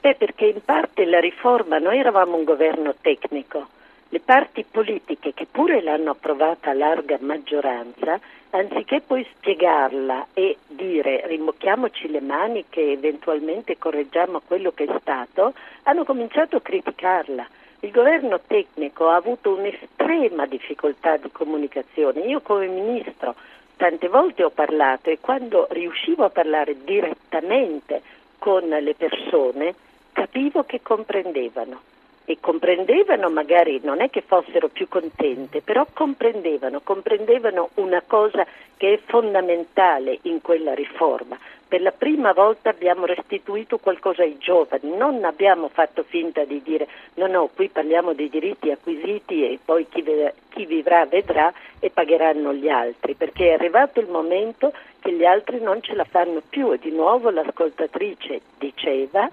Beh, 0.00 0.14
perché 0.14 0.46
in 0.46 0.62
parte 0.64 1.04
la 1.04 1.20
riforma, 1.20 1.78
noi 1.78 1.98
eravamo 1.98 2.36
un 2.36 2.44
governo 2.44 2.94
tecnico, 3.00 3.68
le 4.12 4.20
parti 4.20 4.64
politiche 4.68 5.32
che 5.32 5.46
pure 5.48 5.80
l'hanno 5.80 6.10
approvata 6.10 6.70
a 6.70 6.74
larga 6.74 7.16
maggioranza, 7.20 8.18
anziché 8.50 9.00
poi 9.00 9.24
spiegarla 9.36 10.26
e 10.34 10.56
dire 10.66 11.22
rimocchiamoci 11.26 12.10
le 12.10 12.20
mani 12.20 12.64
che 12.68 12.90
eventualmente 12.90 13.78
correggiamo 13.78 14.42
quello 14.44 14.72
che 14.72 14.84
è 14.84 14.98
stato, 14.98 15.54
hanno 15.84 16.04
cominciato 16.04 16.56
a 16.56 16.60
criticarla. 16.60 17.46
Il 17.82 17.92
governo 17.92 18.40
tecnico 18.44 19.08
ha 19.08 19.14
avuto 19.14 19.54
un'estrema 19.54 20.44
difficoltà 20.46 21.16
di 21.16 21.30
comunicazione. 21.30 22.20
Io 22.22 22.40
come 22.40 22.66
ministro 22.66 23.36
tante 23.76 24.08
volte 24.08 24.42
ho 24.42 24.50
parlato 24.50 25.08
e 25.08 25.18
quando 25.20 25.68
riuscivo 25.70 26.24
a 26.24 26.30
parlare 26.30 26.82
direttamente 26.82 28.02
con 28.38 28.68
le 28.68 28.94
persone 28.94 29.72
capivo 30.12 30.64
che 30.64 30.82
comprendevano 30.82 31.80
e 32.30 32.38
comprendevano, 32.38 33.28
magari 33.28 33.80
non 33.82 34.00
è 34.00 34.08
che 34.08 34.22
fossero 34.24 34.68
più 34.68 34.86
contente, 34.86 35.62
però 35.62 35.84
comprendevano, 35.92 36.80
comprendevano 36.80 37.70
una 37.74 38.04
cosa 38.06 38.46
che 38.76 38.92
è 38.92 39.00
fondamentale 39.04 40.20
in 40.22 40.40
quella 40.40 40.72
riforma. 40.72 41.36
Per 41.66 41.82
la 41.82 41.90
prima 41.90 42.32
volta 42.32 42.70
abbiamo 42.70 43.04
restituito 43.04 43.78
qualcosa 43.78 44.22
ai 44.22 44.38
giovani, 44.38 44.96
non 44.96 45.24
abbiamo 45.24 45.68
fatto 45.70 46.04
finta 46.04 46.44
di 46.44 46.62
dire 46.62 46.86
no, 47.14 47.26
no, 47.26 47.50
qui 47.52 47.68
parliamo 47.68 48.12
dei 48.12 48.28
diritti 48.28 48.70
acquisiti 48.70 49.44
e 49.44 49.58
poi 49.64 49.88
chi, 49.88 50.02
vedrà, 50.02 50.32
chi 50.50 50.66
vivrà 50.66 51.06
vedrà 51.06 51.52
e 51.80 51.90
pagheranno 51.90 52.54
gli 52.54 52.68
altri, 52.68 53.14
perché 53.14 53.48
è 53.48 53.54
arrivato 53.54 53.98
il 53.98 54.08
momento 54.08 54.72
che 55.00 55.12
gli 55.12 55.24
altri 55.24 55.60
non 55.60 55.82
ce 55.82 55.96
la 55.96 56.04
fanno 56.04 56.42
più. 56.48 56.72
E 56.72 56.78
di 56.78 56.92
nuovo 56.92 57.30
l'ascoltatrice 57.30 58.40
diceva 58.56 59.28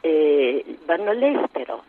eh, 0.00 0.64
vanno 0.84 1.10
all'estero 1.10 1.82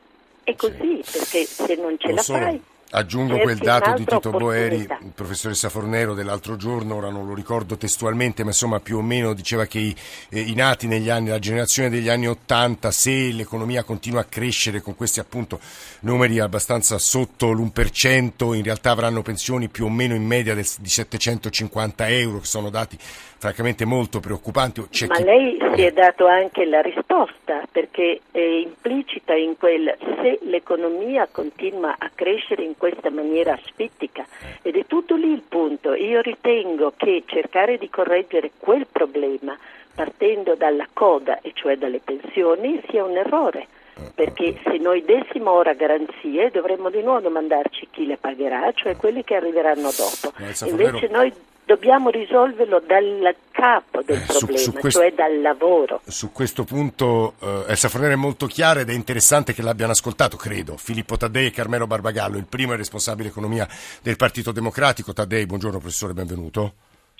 è 0.47 0.55
così, 0.55 1.01
sì. 1.03 1.17
perché 1.17 1.45
se 1.45 1.75
non 1.75 1.97
ce 1.99 2.13
la 2.13 2.23
fai... 2.23 2.61
Aggiungo 2.89 3.37
quel 3.39 3.57
dato 3.57 3.93
di 3.95 4.05
Tito 4.05 4.31
Boeri, 4.31 4.87
professoressa 5.13 5.67
Fornero, 5.67 6.13
dell'altro 6.13 6.55
giorno, 6.55 6.95
ora 6.95 7.09
non 7.09 7.27
lo 7.27 7.33
ricordo 7.33 7.75
testualmente, 7.75 8.43
ma 8.43 8.49
insomma 8.49 8.79
più 8.79 8.97
o 8.97 9.01
meno 9.01 9.33
diceva 9.33 9.65
che 9.65 9.79
i, 9.79 9.95
eh, 10.29 10.39
i 10.39 10.53
nati 10.55 10.87
negli 10.87 11.09
anni, 11.09 11.27
la 11.27 11.39
generazione 11.39 11.89
degli 11.89 12.07
anni 12.07 12.27
Ottanta, 12.27 12.91
se 12.91 13.31
l'economia 13.33 13.83
continua 13.83 14.21
a 14.21 14.25
crescere 14.25 14.79
con 14.79 14.95
questi 14.95 15.19
appunto 15.19 15.59
numeri 16.01 16.39
abbastanza 16.39 16.97
sotto 16.97 17.51
l'1%, 17.51 18.55
in 18.55 18.63
realtà 18.63 18.91
avranno 18.91 19.21
pensioni 19.21 19.67
più 19.67 19.85
o 19.85 19.89
meno 19.89 20.15
in 20.15 20.25
media 20.25 20.55
del, 20.55 20.65
di 20.79 20.89
750 20.89 22.07
euro, 22.07 22.39
che 22.39 22.45
sono 22.45 22.69
dati 22.69 22.97
francamente 23.37 23.85
molto 23.85 24.19
preoccupanti. 24.19 24.87
C'è 24.89 25.07
Ma 25.07 25.15
chi... 25.15 25.23
lei 25.23 25.57
si 25.75 25.81
è 25.81 25.91
dato 25.91 26.25
anche 26.25 26.65
la 26.65 26.81
risposta, 26.81 27.63
perché 27.71 28.21
è 28.31 28.39
implicita 28.39 29.33
in 29.33 29.57
quel 29.57 29.95
se 30.21 30.39
l'economia 30.43 31.27
continua 31.29 31.95
a 31.97 32.09
crescere 32.13 32.63
in 32.63 32.75
questa 32.77 33.09
maniera 33.09 33.53
asfittica 33.53 34.25
ed 34.61 34.75
è 34.75 34.85
tutto 34.85 35.15
lì 35.15 35.31
il 35.31 35.43
punto. 35.47 35.93
Io 35.93 36.21
ritengo 36.21 36.93
che 36.95 37.23
cercare 37.25 37.77
di 37.77 37.89
correggere 37.89 38.51
quel 38.57 38.87
problema 38.89 39.57
partendo 39.93 40.55
dalla 40.55 40.87
coda, 40.93 41.41
e 41.41 41.51
cioè 41.53 41.75
dalle 41.75 41.99
pensioni, 42.03 42.81
sia 42.89 43.03
un 43.03 43.17
errore 43.17 43.67
perché 44.13 44.59
se 44.63 44.77
noi 44.77 45.03
dessimo 45.03 45.51
ora 45.51 45.73
garanzie 45.73 46.51
dovremmo 46.51 46.89
di 46.89 47.01
nuovo 47.01 47.21
domandarci 47.21 47.87
chi 47.89 48.05
le 48.05 48.17
pagherà, 48.17 48.71
cioè 48.73 48.95
quelli 48.95 49.23
che 49.23 49.35
arriveranno 49.35 49.89
dopo. 49.89 50.33
Invece 50.65 51.07
noi 51.07 51.33
dobbiamo 51.67 52.09
risolverlo 52.09 52.79
dal 52.79 53.35
capo 53.51 54.01
del 54.01 54.21
eh, 54.21 54.25
problema, 54.25 54.57
su, 54.57 54.71
su 54.71 54.71
questo, 54.71 54.99
cioè 55.01 55.13
dal 55.13 55.41
lavoro. 55.41 55.99
Su 56.07 56.31
questo 56.31 56.63
punto 56.63 57.33
eh, 57.41 57.65
Elsa 57.67 57.89
Fornero 57.89 58.13
è 58.13 58.15
molto 58.15 58.47
chiara 58.47 58.79
ed 58.79 58.89
è 58.89 58.93
interessante 58.93 59.53
che 59.53 59.61
l'abbiano 59.61 59.91
ascoltato, 59.91 60.37
credo, 60.37 60.77
Filippo 60.77 61.17
Taddei 61.17 61.47
e 61.47 61.51
Carmelo 61.51 61.85
Barbagallo, 61.85 62.37
il 62.37 62.45
primo 62.45 62.71
è 62.71 62.73
il 62.73 62.79
responsabile 62.79 63.27
economia 63.27 63.67
del 64.01 64.15
Partito 64.15 64.53
Democratico. 64.53 65.11
Taddei, 65.11 65.45
buongiorno 65.45 65.79
professore, 65.79 66.13
benvenuto. 66.13 66.73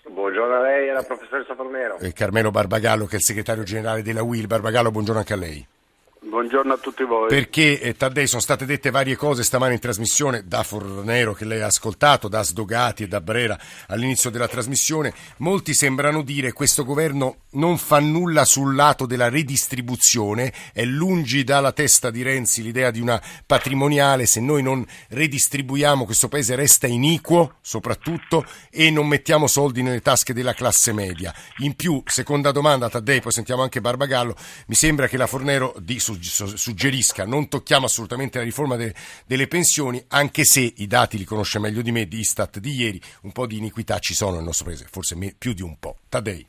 Buongiorno 0.08 0.56
a 0.56 0.62
lei 0.62 0.88
e 0.88 0.92
alla 0.92 1.04
professoressa 1.04 1.54
Fornero. 1.54 1.98
E 1.98 2.14
Carmelo 2.14 2.50
Barbagallo 2.50 3.06
che 3.06 3.14
è 3.14 3.18
il 3.18 3.24
segretario 3.24 3.64
generale 3.64 4.02
della 4.02 4.24
UIL. 4.24 4.48
Barbagallo, 4.48 4.92
buongiorno 4.92 5.20
anche 5.20 5.34
a 5.34 5.38
lei. 5.38 5.68
Buongiorno 6.20 6.74
a 6.74 6.78
tutti 6.78 7.04
voi. 7.04 7.28
Perché 7.28 7.80
eh, 7.80 7.96
Taddei 7.96 8.26
sono 8.26 8.42
state 8.42 8.66
dette 8.66 8.90
varie 8.90 9.16
cose 9.16 9.44
stamane 9.44 9.74
in 9.74 9.80
trasmissione 9.80 10.44
da 10.48 10.64
Fornero 10.64 11.34
che 11.34 11.46
lei 11.46 11.62
ha 11.62 11.68
ascoltato, 11.68 12.28
da 12.28 12.42
Sdogati 12.42 13.04
e 13.04 13.08
da 13.08 13.22
Brera 13.22 13.58
all'inizio 13.88 14.32
della 14.32 14.48
trasmissione. 14.48 15.14
Molti 15.38 15.76
sembrano 15.76 16.24
dire 16.24 16.48
che 16.48 16.54
questo 16.54 16.84
governo 16.84 17.42
non 17.52 17.78
fa 17.78 18.00
nulla 18.00 18.46
sul 18.46 18.74
lato 18.74 19.06
della 19.06 19.30
redistribuzione, 19.30 20.52
è 20.74 20.84
lungi 20.86 21.44
dalla 21.44 21.72
testa 21.72 22.10
di 22.10 22.24
Renzi 22.24 22.64
l'idea 22.64 22.90
di 22.90 23.00
una 23.00 23.22
patrimoniale, 23.46 24.26
se 24.26 24.40
noi 24.40 24.64
non 24.64 24.86
redistribuiamo 25.10 26.06
questo 26.06 26.30
paese 26.30 26.56
resta 26.56 26.88
iniquo 26.88 27.58
soprattutto 27.62 28.44
e 28.72 28.90
non 28.90 29.08
mettiamo 29.08 29.46
soldi 29.46 29.84
nelle 29.84 30.02
tasche 30.02 30.34
della 30.34 30.54
classe 30.54 30.94
media. 30.94 31.34
In 31.60 31.76
più, 31.76 32.02
seconda 32.06 32.52
domanda 32.52 32.90
Taddei, 32.90 33.22
poi 33.22 33.32
sentiamo 33.32 33.62
anche 33.62 33.82
Barbagallo, 33.82 34.36
mi 34.68 34.76
sembra 34.76 35.08
che 35.08 35.18
la 35.18 35.28
Fornero 35.28 35.76
di 35.78 36.00
suggerisca 36.14 37.26
non 37.26 37.48
tocchiamo 37.50 37.86
assolutamente 37.86 38.38
la 38.38 38.44
riforma 38.44 38.76
de, 38.76 38.94
delle 39.26 39.48
pensioni, 39.48 40.04
anche 40.10 40.44
se 40.44 40.62
i 40.78 40.88
dati 40.88 41.18
li 41.18 41.26
conosce 41.26 41.60
meglio 41.60 41.82
di 41.82 41.92
me 41.92 42.06
di 42.06 42.20
Istat 42.20 42.60
di 42.60 42.72
ieri, 42.72 43.00
un 43.24 43.32
po' 43.32 43.48
di 43.48 43.58
iniquità 43.58 44.00
ci 44.00 44.14
sono 44.14 44.36
nel 44.36 44.44
nostro 44.44 44.66
paese, 44.66 44.86
forse 44.90 45.16
me, 45.16 45.36
più 45.38 45.54
di 45.54 45.62
un 45.62 45.78
po'. 45.80 45.98
Tadei. 46.10 46.46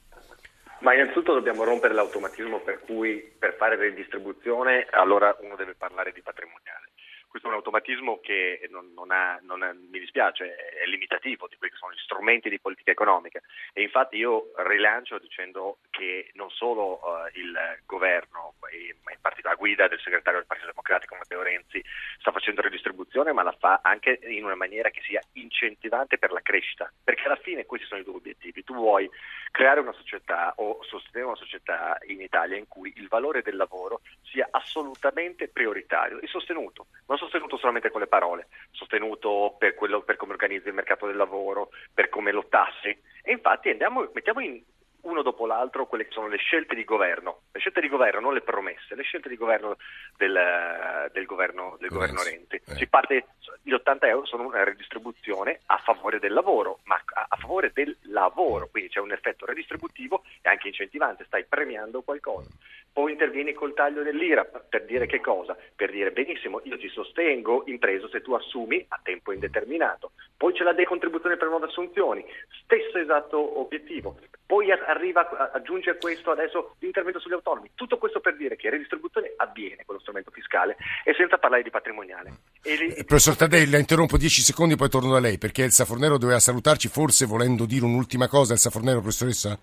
Ma 0.80 0.94
innanzitutto 0.94 1.34
dobbiamo 1.34 1.64
rompere 1.64 1.94
l'automatismo 1.94 2.60
per 2.60 2.80
cui 2.80 3.16
per 3.36 3.56
fare 3.58 3.76
redistribuzione 3.76 4.86
allora 4.90 5.36
uno 5.40 5.56
deve 5.56 5.74
parlare 5.74 6.12
di 6.12 6.22
patrimoniale 6.22 6.88
questo 7.28 7.48
è 7.48 7.50
un 7.50 7.56
automatismo 7.56 8.20
che 8.20 8.66
non, 8.70 8.92
non 8.94 9.10
ha, 9.10 9.38
non 9.42 9.62
ha, 9.62 9.72
mi 9.72 9.98
dispiace, 9.98 10.56
è 10.56 10.86
limitativo 10.86 11.46
di 11.46 11.56
quelli 11.56 11.72
che 11.72 11.78
sono 11.78 11.92
gli 11.92 12.02
strumenti 12.02 12.48
di 12.48 12.58
politica 12.58 12.90
economica 12.90 13.40
e 13.72 13.82
infatti 13.82 14.16
io 14.16 14.50
rilancio 14.56 15.18
dicendo 15.18 15.78
che 15.90 16.30
non 16.34 16.50
solo 16.50 16.98
uh, 17.02 17.38
il 17.38 17.54
governo, 17.84 18.47
in 18.72 19.20
parte 19.20 19.40
la 19.42 19.54
guida 19.54 19.88
del 19.88 20.00
segretario 20.00 20.40
del 20.40 20.46
Partito 20.46 20.68
Democratico 20.70 21.16
Matteo 21.16 21.42
Renzi 21.42 21.82
sta 22.18 22.32
facendo 22.32 22.60
redistribuzione, 22.60 23.32
ma 23.32 23.42
la 23.42 23.56
fa 23.58 23.80
anche 23.82 24.20
in 24.24 24.44
una 24.44 24.54
maniera 24.54 24.90
che 24.90 25.00
sia 25.02 25.20
incentivante 25.32 26.18
per 26.18 26.32
la 26.32 26.42
crescita, 26.42 26.90
perché 27.02 27.24
alla 27.24 27.36
fine 27.36 27.64
questi 27.64 27.86
sono 27.86 28.00
i 28.00 28.04
due 28.04 28.16
obiettivi. 28.16 28.64
Tu 28.64 28.74
vuoi 28.74 29.08
creare 29.50 29.80
una 29.80 29.92
società 29.92 30.52
o 30.56 30.82
sostenere 30.82 31.26
una 31.26 31.36
società 31.36 31.98
in 32.06 32.20
Italia 32.20 32.56
in 32.56 32.68
cui 32.68 32.92
il 32.96 33.08
valore 33.08 33.42
del 33.42 33.56
lavoro 33.56 34.02
sia 34.22 34.48
assolutamente 34.50 35.48
prioritario 35.48 36.20
e 36.20 36.26
sostenuto. 36.26 36.86
Non 37.06 37.16
sostenuto 37.18 37.56
solamente 37.56 37.90
con 37.90 38.00
le 38.00 38.06
parole, 38.06 38.48
sostenuto 38.70 39.56
per, 39.58 39.74
quello, 39.74 40.02
per 40.02 40.16
come 40.16 40.32
organizza 40.32 40.68
il 40.68 40.74
mercato 40.74 41.06
del 41.06 41.16
lavoro, 41.16 41.70
per 41.92 42.08
come 42.08 42.32
lo 42.32 42.46
tassi. 42.48 42.88
E 43.22 43.32
infatti 43.32 43.70
andiamo, 43.70 44.10
mettiamo 44.12 44.40
in 44.40 44.62
uno 45.08 45.22
dopo 45.22 45.46
l'altro 45.46 45.86
quelle 45.86 46.04
che 46.04 46.12
sono 46.12 46.28
le 46.28 46.36
scelte 46.36 46.74
di 46.74 46.84
governo, 46.84 47.40
le 47.52 47.60
scelte 47.60 47.80
di 47.80 47.88
governo, 47.88 48.20
non 48.20 48.34
le 48.34 48.42
promesse, 48.42 48.94
le 48.94 49.02
scelte 49.02 49.28
di 49.28 49.36
governo 49.36 49.76
del, 50.16 51.10
del 51.12 51.24
governo, 51.24 51.76
del 51.80 51.88
governo 51.88 52.22
Renzi. 52.22 52.56
Eh. 52.56 52.74
Si 52.74 52.86
parte, 52.86 53.26
gli 53.62 53.72
80 53.72 54.06
euro 54.06 54.26
sono 54.26 54.46
una 54.46 54.64
redistribuzione 54.64 55.60
a 55.66 55.78
favore 55.78 56.18
del 56.18 56.32
lavoro, 56.32 56.80
ma 56.84 57.00
a, 57.14 57.26
a 57.28 57.36
favore 57.36 57.72
del 57.72 57.96
lavoro, 58.02 58.68
quindi 58.68 58.90
c'è 58.90 59.00
un 59.00 59.12
effetto 59.12 59.46
redistributivo 59.46 60.22
e 60.42 60.48
anche 60.48 60.68
incentivante, 60.68 61.24
stai 61.24 61.44
premiando 61.44 62.02
qualcosa. 62.02 62.50
Poi 62.98 63.12
intervieni 63.12 63.52
col 63.52 63.74
taglio 63.74 64.02
dell'IRA 64.02 64.44
per 64.44 64.84
dire 64.84 65.06
che 65.06 65.20
cosa? 65.20 65.56
Per 65.76 65.92
dire 65.92 66.10
benissimo, 66.10 66.60
io 66.64 66.76
ti 66.76 66.88
sostengo 66.88 67.62
impreso 67.66 68.08
se 68.08 68.22
tu 68.22 68.32
assumi 68.32 68.84
a 68.88 68.98
tempo 69.00 69.30
indeterminato. 69.30 70.10
Poi 70.36 70.52
c'è 70.52 70.64
la 70.64 70.72
decontribuzione 70.72 71.36
per 71.36 71.46
nuove 71.46 71.66
assunzioni, 71.66 72.24
stesso 72.64 72.98
esatto 72.98 73.60
obiettivo. 73.60 74.18
Poi 74.44 74.72
arriva, 74.72 75.52
aggiunge 75.52 75.90
a 75.90 75.94
questo 75.94 76.32
adesso 76.32 76.74
l'intervento 76.80 77.20
sugli 77.20 77.34
autonomi. 77.34 77.70
Tutto 77.76 77.98
questo 77.98 78.18
per 78.18 78.34
dire 78.34 78.56
che 78.56 78.64
la 78.64 78.72
redistribuzione 78.72 79.32
avviene 79.36 79.84
con 79.86 79.94
lo 79.94 80.00
strumento 80.00 80.32
fiscale 80.32 80.76
e 81.04 81.14
senza 81.14 81.38
parlare 81.38 81.62
di 81.62 81.70
patrimoniale. 81.70 82.32
Li... 82.62 82.94
Eh, 82.94 83.04
professor 83.04 83.36
Taddei, 83.36 83.70
la 83.70 83.78
interrompo 83.78 84.16
10 84.16 84.42
secondi 84.42 84.74
poi 84.74 84.88
torno 84.88 85.12
da 85.12 85.20
lei 85.20 85.38
perché 85.38 85.62
Elsa 85.62 85.84
Fornero 85.84 86.18
doveva 86.18 86.40
salutarci, 86.40 86.88
forse 86.88 87.26
volendo 87.26 87.64
dire 87.64 87.84
un'ultima 87.84 88.26
cosa. 88.26 88.54
Elsa 88.54 88.70
Fornero, 88.70 88.98
professoressa? 88.98 89.56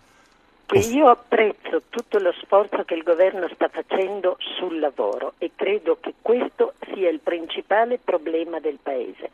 Che 0.65 0.79
io 0.79 1.09
apprezzo 1.09 1.83
tutto 1.89 2.17
lo 2.17 2.33
sforzo 2.41 2.83
che 2.83 2.95
il 2.95 3.03
governo 3.03 3.47
sta 3.53 3.67
facendo 3.67 4.35
sul 4.39 4.79
lavoro 4.79 5.33
e 5.37 5.51
credo 5.55 5.97
che 5.99 6.15
questo 6.21 6.73
sia 6.93 7.09
il 7.09 7.19
principale 7.19 7.99
problema 8.03 8.59
del 8.59 8.79
Paese. 8.81 9.29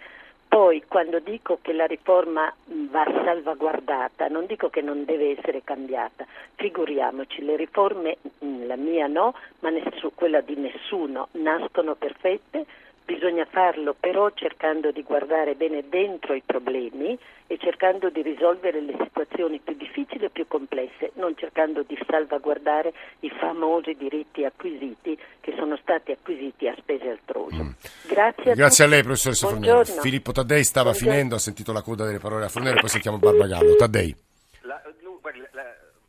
Poi 0.48 0.84
quando 0.86 1.20
dico 1.20 1.60
che 1.62 1.72
la 1.72 1.86
riforma 1.86 2.54
va 2.90 3.06
salvaguardata, 3.06 4.28
non 4.28 4.46
dico 4.46 4.70
che 4.70 4.82
non 4.82 5.06
deve 5.06 5.38
essere 5.38 5.62
cambiata, 5.64 6.26
figuriamoci, 6.56 7.42
le 7.42 7.56
riforme, 7.56 8.18
la 8.66 8.76
mia 8.76 9.08
no, 9.08 9.34
ma 9.60 9.70
nessu, 9.70 10.12
quella 10.14 10.42
di 10.42 10.56
nessuno, 10.56 11.30
nascono 11.32 11.96
perfette, 11.96 12.66
Bisogna 13.12 13.46
farlo 13.46 13.94
però 14.00 14.32
cercando 14.34 14.92
di 14.92 15.04
guardare 15.04 15.56
bene 15.56 15.84
dentro 15.90 16.34
i 16.34 16.42
problemi 16.46 17.20
e 17.46 17.58
cercando 17.58 18.10
di 18.10 18.22
risolvere 18.22 18.80
le 18.80 18.96
situazioni 19.04 19.60
più 19.60 19.76
difficili 19.76 20.24
e 20.24 20.30
più 20.30 20.48
complesse, 20.48 21.12
non 21.16 21.36
cercando 21.36 21.84
di 21.86 21.98
salvaguardare 22.08 22.94
i 23.20 23.30
famosi 23.30 23.98
diritti 23.98 24.46
acquisiti 24.46 25.18
che 25.42 25.54
sono 25.58 25.78
stati 25.82 26.14
acquisiti 26.14 26.70
a 26.70 26.76
spese 26.78 27.10
altrove. 27.10 27.56
Mm. 27.56 27.70
Grazie, 28.08 28.52
a, 28.52 28.56
Grazie 28.56 28.86
a, 28.86 28.88
lei, 28.88 29.04
professoressa 29.04 29.48
Fornero. 29.48 29.84
Filippo 29.84 30.32
Taddei 30.32 30.64
stava 30.64 30.92
Buongiorno. 30.92 31.14
finendo, 31.14 31.36
ha 31.36 31.40
sentito 31.40 31.74
la 31.74 31.82
coda 31.82 32.06
delle 32.06 32.20
parole 32.20 32.46
a 32.46 32.50
Fornero, 32.50 32.80
poi 32.80 32.90
sentiamo 32.90 33.18
Barbagallo. 33.18 33.76
Taddei. 33.76 34.16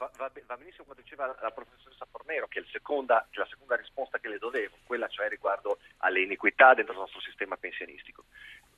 Va, 0.02 0.10
va, 0.16 0.56
benissimo 0.56 0.82
quando 0.82 1.02
diceva 1.02 1.26
la 1.40 1.50
professoressa 1.52 2.08
Fornero 2.10 2.48
che 2.48 2.64
seconda, 2.72 3.24
la 3.34 3.46
seconda 3.48 3.76
risposta 3.76 4.18
che 4.18 4.28
le 4.28 4.38
dovevo, 4.38 4.74
quella 4.84 5.06
cioè 5.06 5.28
riguardo 5.28 5.78
alle 5.98 6.22
iniquità 6.22 6.74
dentro 6.74 6.94
il 6.94 6.98
nostro 6.98 7.20
sistema 7.20 7.56
pensionistico. 7.56 8.24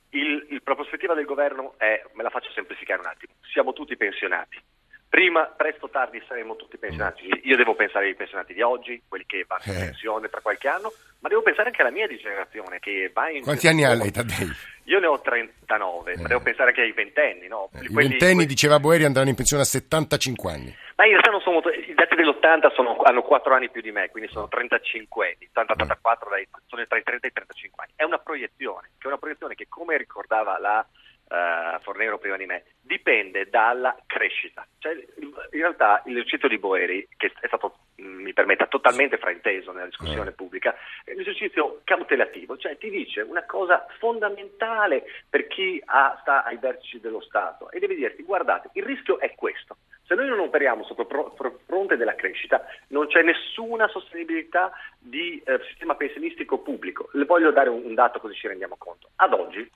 Il, 0.09 0.45
il, 0.49 0.61
la 0.63 0.75
prospettiva 0.75 1.15
del 1.15 1.25
governo 1.25 1.73
è, 1.77 2.03
me 2.13 2.21
la 2.21 2.29
faccio 2.29 2.51
semplificare 2.51 3.01
un 3.01 3.07
attimo, 3.07 3.33
siamo 3.51 3.73
tutti 3.73 3.97
pensionati. 3.97 4.61
Prima, 5.09 5.45
presto 5.45 5.85
o 5.85 5.89
tardi 5.89 6.21
saremo 6.27 6.55
tutti 6.57 6.77
pensionati. 6.77 7.27
Io 7.43 7.55
devo 7.55 7.73
pensare 7.73 8.05
ai 8.05 8.15
pensionati 8.15 8.53
di 8.53 8.61
oggi, 8.61 9.01
quelli 9.07 9.25
che 9.25 9.45
vanno 9.47 9.63
in 9.65 9.81
eh. 9.81 9.85
pensione 9.85 10.29
tra 10.29 10.41
qualche 10.41 10.67
anno, 10.67 10.93
ma 11.19 11.29
devo 11.29 11.41
pensare 11.41 11.69
anche 11.69 11.81
alla 11.81 11.91
mia 11.91 12.05
di 12.05 12.17
generazione 12.17 12.77
che 12.79 13.09
va 13.11 13.29
in 13.29 13.41
Quanti 13.41 13.67
anni 13.67 13.83
ha 13.83 13.93
lei, 13.95 14.11
Taddei? 14.11 14.47
Io 14.83 14.99
ne 14.99 15.07
ho 15.07 15.19
39, 15.19 16.11
eh. 16.11 16.21
ma 16.21 16.27
devo 16.27 16.41
pensare 16.41 16.69
anche 16.69 16.81
ai 16.81 16.91
ventenni, 16.91 17.47
no? 17.47 17.69
Eh, 17.73 17.85
I 17.85 17.93
ventenni, 17.93 18.33
quelli... 18.33 18.45
diceva 18.45 18.79
Boeri, 18.79 19.05
andranno 19.05 19.29
in 19.29 19.35
pensione 19.35 19.63
a 19.63 19.65
75 19.65 20.51
anni. 20.51 20.75
Ma 20.95 21.05
in 21.05 21.11
realtà 21.11 21.31
non 21.31 21.41
sono 21.41 21.55
molto... 21.55 21.69
I 21.69 21.93
dati 21.93 22.15
dell'80 22.15 22.73
sono... 22.73 22.95
hanno 23.03 23.21
4 23.21 23.53
anni 23.53 23.69
più 23.69 23.81
di 23.81 23.91
me, 23.91 24.09
quindi 24.09 24.29
sono 24.31 24.47
35 24.47 25.25
anni, 25.25 25.49
84 25.51 26.29
sono 26.67 26.85
tra 26.87 26.97
i 26.97 27.03
30 27.03 27.25
e 27.25 27.29
i 27.29 27.33
35 27.33 27.83
anni. 27.83 27.93
È 27.95 28.03
una 28.03 28.19
proiezione, 28.19 28.91
che 28.97 29.03
è 29.03 29.07
una 29.07 29.17
proiezione 29.17 29.55
che, 29.55 29.67
come 29.67 29.97
ricordava 29.97 30.57
la 30.57 30.85
uh, 31.29 31.79
Fornero 31.81 32.17
prima 32.17 32.37
di 32.37 32.45
me, 32.45 32.63
dipende 32.81 33.49
dalla 33.49 33.95
crescita. 34.05 34.65
Cioè, 34.77 34.93
in 35.17 35.33
realtà 35.51 36.01
l'esercizio 36.05 36.47
di 36.47 36.57
Boeri, 36.57 37.07
che 37.17 37.31
è 37.39 37.47
stato, 37.47 37.79
mm, 38.01 38.21
mi 38.21 38.33
permetta, 38.33 38.67
totalmente 38.67 39.17
frainteso 39.17 39.71
nella 39.71 39.87
discussione 39.87 40.29
eh. 40.29 40.33
pubblica, 40.33 40.75
è 41.03 41.13
un 41.13 41.21
esercizio 41.21 41.81
cautelativo, 41.83 42.57
cioè 42.57 42.77
ti 42.77 42.89
dice 42.89 43.21
una 43.21 43.45
cosa 43.45 43.85
fondamentale 43.99 45.03
per 45.29 45.47
chi 45.47 45.81
ha, 45.85 46.17
sta 46.21 46.43
ai 46.43 46.57
vertici 46.57 46.99
dello 46.99 47.21
Stato 47.21 47.71
e 47.71 47.79
deve 47.79 47.95
dirti 47.95 48.23
guardate, 48.23 48.69
il 48.73 48.83
rischio 48.83 49.19
è 49.19 49.33
questo. 49.35 49.77
Se 50.07 50.13
noi 50.13 50.27
non 50.27 50.39
operiamo 50.65 50.83
sotto 50.83 51.05
pro- 51.05 51.59
fronte 51.65 51.95
della 51.95 52.15
crescita, 52.15 52.65
non 52.87 53.07
c'è 53.07 53.21
nessuna 53.21 53.87
sostenibilità 53.87 54.71
di 54.97 55.41
eh, 55.45 55.59
sistema 55.69 55.95
pensionistico 55.95 56.59
pubblico. 56.59 57.09
Le 57.13 57.25
voglio 57.25 57.51
dare 57.51 57.69
un, 57.69 57.83
un 57.85 57.93
dato 57.93 58.19
così 58.19 58.33
ci 58.33 58.47
rendiamo 58.47 58.75
conto. 58.77 59.09
Ad 59.17 59.33
oggi 59.33 59.69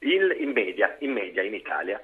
il, 0.00 0.36
in, 0.38 0.50
media, 0.50 0.94
in, 1.00 1.12
media, 1.12 1.42
in 1.42 1.54
Italia 1.54 2.00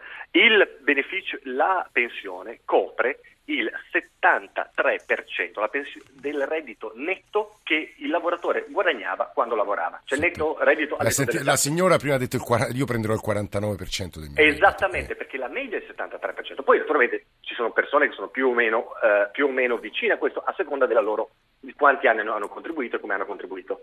la 1.42 1.86
pensione 1.92 2.60
copre 2.64 3.20
il 3.46 3.70
73% 3.92 5.60
la 5.60 5.68
pens- 5.68 6.12
del 6.12 6.46
reddito 6.46 6.92
netto 6.94 7.58
che 7.62 7.94
il 7.96 8.08
lavoratore 8.08 8.66
guadagnava 8.68 9.30
quando 9.34 9.54
lavorava. 9.54 10.00
Cioè 10.04 10.18
sì. 10.18 10.24
netto 10.24 10.56
reddito 10.60 10.96
la, 10.98 11.10
senti- 11.10 11.42
la 11.42 11.56
signora 11.56 11.96
prima 11.96 12.14
ha 12.14 12.18
detto 12.18 12.36
il, 12.36 12.76
io 12.76 12.86
prenderò 12.86 13.14
il 13.14 13.20
49% 13.24 14.18
del 14.18 14.30
mio 14.30 14.42
Esattamente, 14.42 15.12
reddito. 15.12 15.14
perché 15.16 15.36
la 15.36 15.48
media 15.48 15.78
è 15.78 15.82
il 15.82 15.94
73%. 15.94 16.62
Poi 16.62 16.78
naturalmente 16.78 17.24
ci 17.52 17.58
sono 17.58 17.70
persone 17.70 18.08
che 18.08 18.14
sono 18.14 18.28
più 18.28 18.48
o 18.48 18.54
meno, 18.54 18.98
eh, 19.02 19.28
più 19.30 19.46
o 19.46 19.50
meno 19.50 19.76
vicine 19.76 20.14
a 20.14 20.16
questo 20.16 20.40
a 20.40 20.54
seconda 20.56 20.86
della 20.86 21.00
loro, 21.00 21.32
di 21.60 21.74
quanti 21.74 22.06
anni 22.06 22.20
hanno 22.20 22.48
contribuito 22.48 22.96
e 22.96 23.00
come 23.00 23.14
hanno 23.14 23.26
contribuito. 23.26 23.82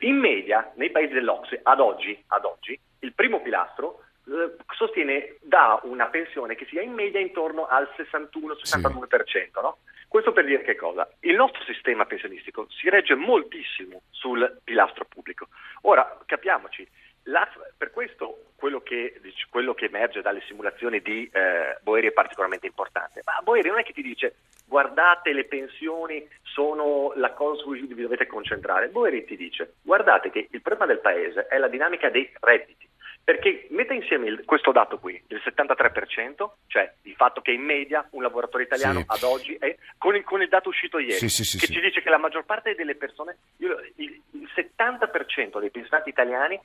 In 0.00 0.16
media, 0.16 0.72
nei 0.76 0.90
paesi 0.90 1.12
dell'Ocse, 1.12 1.60
ad 1.62 1.80
oggi, 1.80 2.22
ad 2.28 2.44
oggi 2.44 2.78
il 3.00 3.12
primo 3.12 3.40
pilastro 3.40 4.00
eh, 4.26 4.56
sostiene, 4.74 5.36
dà 5.42 5.78
una 5.84 6.06
pensione 6.06 6.54
che 6.54 6.64
sia 6.66 6.82
in 6.82 6.92
media 6.92 7.20
intorno 7.20 7.66
al 7.66 7.88
61-62%. 7.96 9.24
Sì. 9.26 9.50
No? 9.54 9.78
Questo 10.08 10.32
per 10.32 10.46
dire 10.46 10.62
che 10.62 10.74
cosa? 10.74 11.08
Il 11.20 11.34
nostro 11.34 11.62
sistema 11.64 12.06
pensionistico 12.06 12.66
si 12.70 12.88
regge 12.88 13.14
moltissimo 13.14 14.02
sul 14.10 14.60
pilastro 14.64 15.04
pubblico. 15.04 15.48
Ora, 15.82 16.18
capiamoci, 16.24 16.86
la, 17.26 17.48
per 17.76 17.90
questo 17.90 18.52
quello 18.56 18.80
che, 18.80 19.20
quello 19.50 19.74
che, 19.74 19.86
emerge 19.86 20.22
dalle 20.22 20.42
simulazioni 20.46 21.00
di 21.00 21.28
eh, 21.32 21.78
Boeri 21.82 22.08
è 22.08 22.12
particolarmente 22.12 22.66
importante. 22.66 23.22
Ma 23.24 23.40
Boeri 23.42 23.68
non 23.68 23.78
è 23.78 23.82
che 23.82 23.92
ti 23.92 24.02
dice 24.02 24.36
guardate 24.64 25.32
le 25.32 25.44
pensioni 25.44 26.26
sono 26.42 27.12
la 27.16 27.32
cosa 27.32 27.62
su 27.62 27.68
cui 27.68 27.86
vi 27.86 28.02
dovete 28.02 28.26
concentrare. 28.26 28.88
Boeri 28.88 29.24
ti 29.24 29.36
dice 29.36 29.74
guardate 29.82 30.30
che 30.30 30.48
il 30.50 30.62
problema 30.62 30.86
del 30.86 31.00
paese 31.00 31.46
è 31.46 31.58
la 31.58 31.68
dinamica 31.68 32.10
dei 32.10 32.30
redditi. 32.40 32.88
Perché 33.26 33.66
mette 33.70 33.92
insieme 33.92 34.28
il, 34.28 34.44
questo 34.44 34.70
dato 34.70 34.98
qui, 35.00 35.20
il 35.26 35.42
73%, 35.44 36.48
cioè 36.68 36.92
il 37.02 37.14
fatto 37.16 37.40
che 37.40 37.50
in 37.50 37.62
media 37.62 38.06
un 38.10 38.22
lavoratore 38.22 38.62
italiano 38.62 39.00
sì. 39.00 39.04
ad 39.08 39.22
oggi 39.24 39.56
è, 39.58 39.74
con 39.98 40.14
il, 40.14 40.22
con 40.22 40.42
il, 40.42 40.48
dato 40.48 40.68
uscito 40.68 41.00
ieri, 41.00 41.28
sì, 41.28 41.42
sì, 41.42 41.58
che 41.58 41.66
ci 41.66 41.80
dice 41.80 42.02
che 42.02 42.08
la 42.08 42.18
maggior 42.18 42.44
parte 42.44 42.76
delle 42.76 42.94
persone, 42.94 43.36
io, 43.56 43.80
il, 43.96 44.22
il 44.30 44.48
70% 44.54 45.58
dei 45.58 45.70
pensionati 45.70 46.08
italiani 46.08 46.60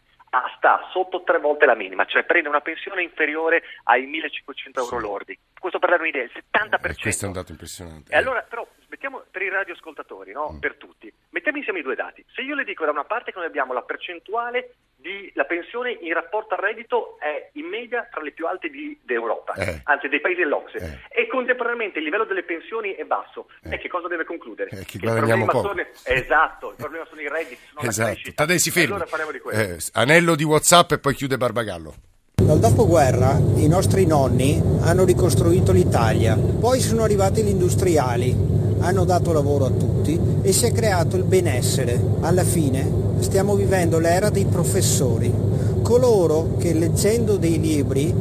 sta 0.56 0.88
sotto 0.91 1.24
tre 1.24 1.39
volte 1.39 1.65
la 1.65 1.76
minima, 1.76 2.06
cioè 2.06 2.24
prende 2.24 2.48
una 2.48 2.62
pensione 2.62 3.04
inferiore 3.04 3.63
ai 3.84 4.06
1500 4.06 4.80
euro 4.80 4.98
sì. 4.98 5.04
lordi. 5.04 5.39
Questo 5.60 5.80
per 5.80 5.89
dare 5.89 6.02
un'idea, 6.02 6.24
il 6.24 6.32
70%. 6.34 6.89
Eh, 6.89 6.96
questo 7.02 7.26
è 7.26 7.28
un 7.28 7.34
dato 7.34 7.52
impressionante. 7.52 8.12
E 8.13 8.17
allora, 8.17 8.41
però, 8.41 8.65
mettiamo 8.88 9.24
per 9.30 9.41
i 9.41 9.50
radioascoltatori, 9.50 10.32
no? 10.32 10.54
mm. 10.54 10.60
per 10.60 10.76
tutti, 10.76 11.12
mettiamo 11.30 11.58
insieme 11.58 11.80
i 11.80 11.84
due 11.84 11.96
dati. 11.96 12.24
Se 12.34 12.41
io 12.41 12.56
le 12.56 12.63
dico 12.63 12.86
da 12.86 12.91
una 12.91 13.04
parte 13.04 13.32
che 13.32 13.38
noi 13.38 13.48
abbiamo 13.48 13.74
la 13.74 13.82
percentuale 13.82 14.76
di 15.02 15.32
la 15.34 15.46
pensione 15.46 15.98
in 16.02 16.14
rapporto 16.14 16.54
al 16.54 16.62
reddito 16.62 17.18
è 17.20 17.50
in 17.54 17.66
media 17.66 18.08
tra 18.10 18.22
le 18.22 18.32
più 18.32 18.48
alte 18.48 18.70
di, 18.70 18.98
d'Europa, 19.04 19.54
eh. 19.54 19.82
anzi 19.84 20.08
dei 20.08 20.22
paesi 20.22 20.42
dell'Ocse, 20.42 20.78
eh. 21.10 21.22
e 21.22 21.28
contemporaneamente 21.28 21.98
il 22.00 22.06
livello 22.06 22.26
delle 22.26 22.44
pensioni 22.44 22.94
è 22.94 23.04
basso. 23.04 23.48
Eh. 23.64 23.76
E 23.76 23.78
che 23.80 23.90
cosa 23.90 24.08
deve 24.08 24.24
concludere? 24.24 24.70
Eh, 24.72 24.86
che 24.86 25.00
guadagniamo 25.00 25.46
poco. 25.46 25.70
Sono, 25.70 25.86
esatto, 26.04 26.70
il 26.70 26.76
problema 26.78 27.06
sono 27.10 27.22
i 27.22 27.28
redditi, 27.28 27.60
sono 27.74 27.90
esatto. 27.90 28.32
Tadei 28.36 28.60
si 28.60 28.72
fermi. 28.72 28.92
Allora 28.94 29.06
parliamo 29.06 29.32
di 29.32 29.40
questo. 29.40 29.62
Eh, 29.62 30.02
anello 30.02 30.36
di 30.36 30.44
Whatsapp 30.44 30.92
e 30.92 31.00
poi 31.00 31.14
chiude 31.16 31.38
Barbagallo. 31.38 31.94
Dal 32.36 32.60
dopoguerra 32.60 33.38
i 33.56 33.68
nostri 33.68 34.06
nonni 34.06 34.60
hanno 34.84 35.06
ricostruito 35.06 35.72
l'Italia, 35.72 36.36
poi 36.36 36.80
sono 36.80 37.04
arrivati 37.04 37.44
gli 37.44 37.50
industriali, 37.50 38.34
hanno 38.82 39.06
dato 39.06 39.32
lavoro 39.32 39.65
a 39.65 39.70
tutti 39.70 40.20
e 40.41 40.52
si 40.52 40.65
è 40.65 40.72
creato 40.72 41.15
il 41.15 41.24
benessere. 41.24 42.00
Alla 42.20 42.44
fine 42.44 43.00
stiamo 43.20 43.56
vivendo 43.56 43.98
l'era 44.00 44.30
dei 44.30 44.46
professori, 44.46 45.34
coloro 45.82 46.56
che 46.58 46.74
leggendo 46.74 47.38
dei 47.38 47.60
libri 47.60 48.13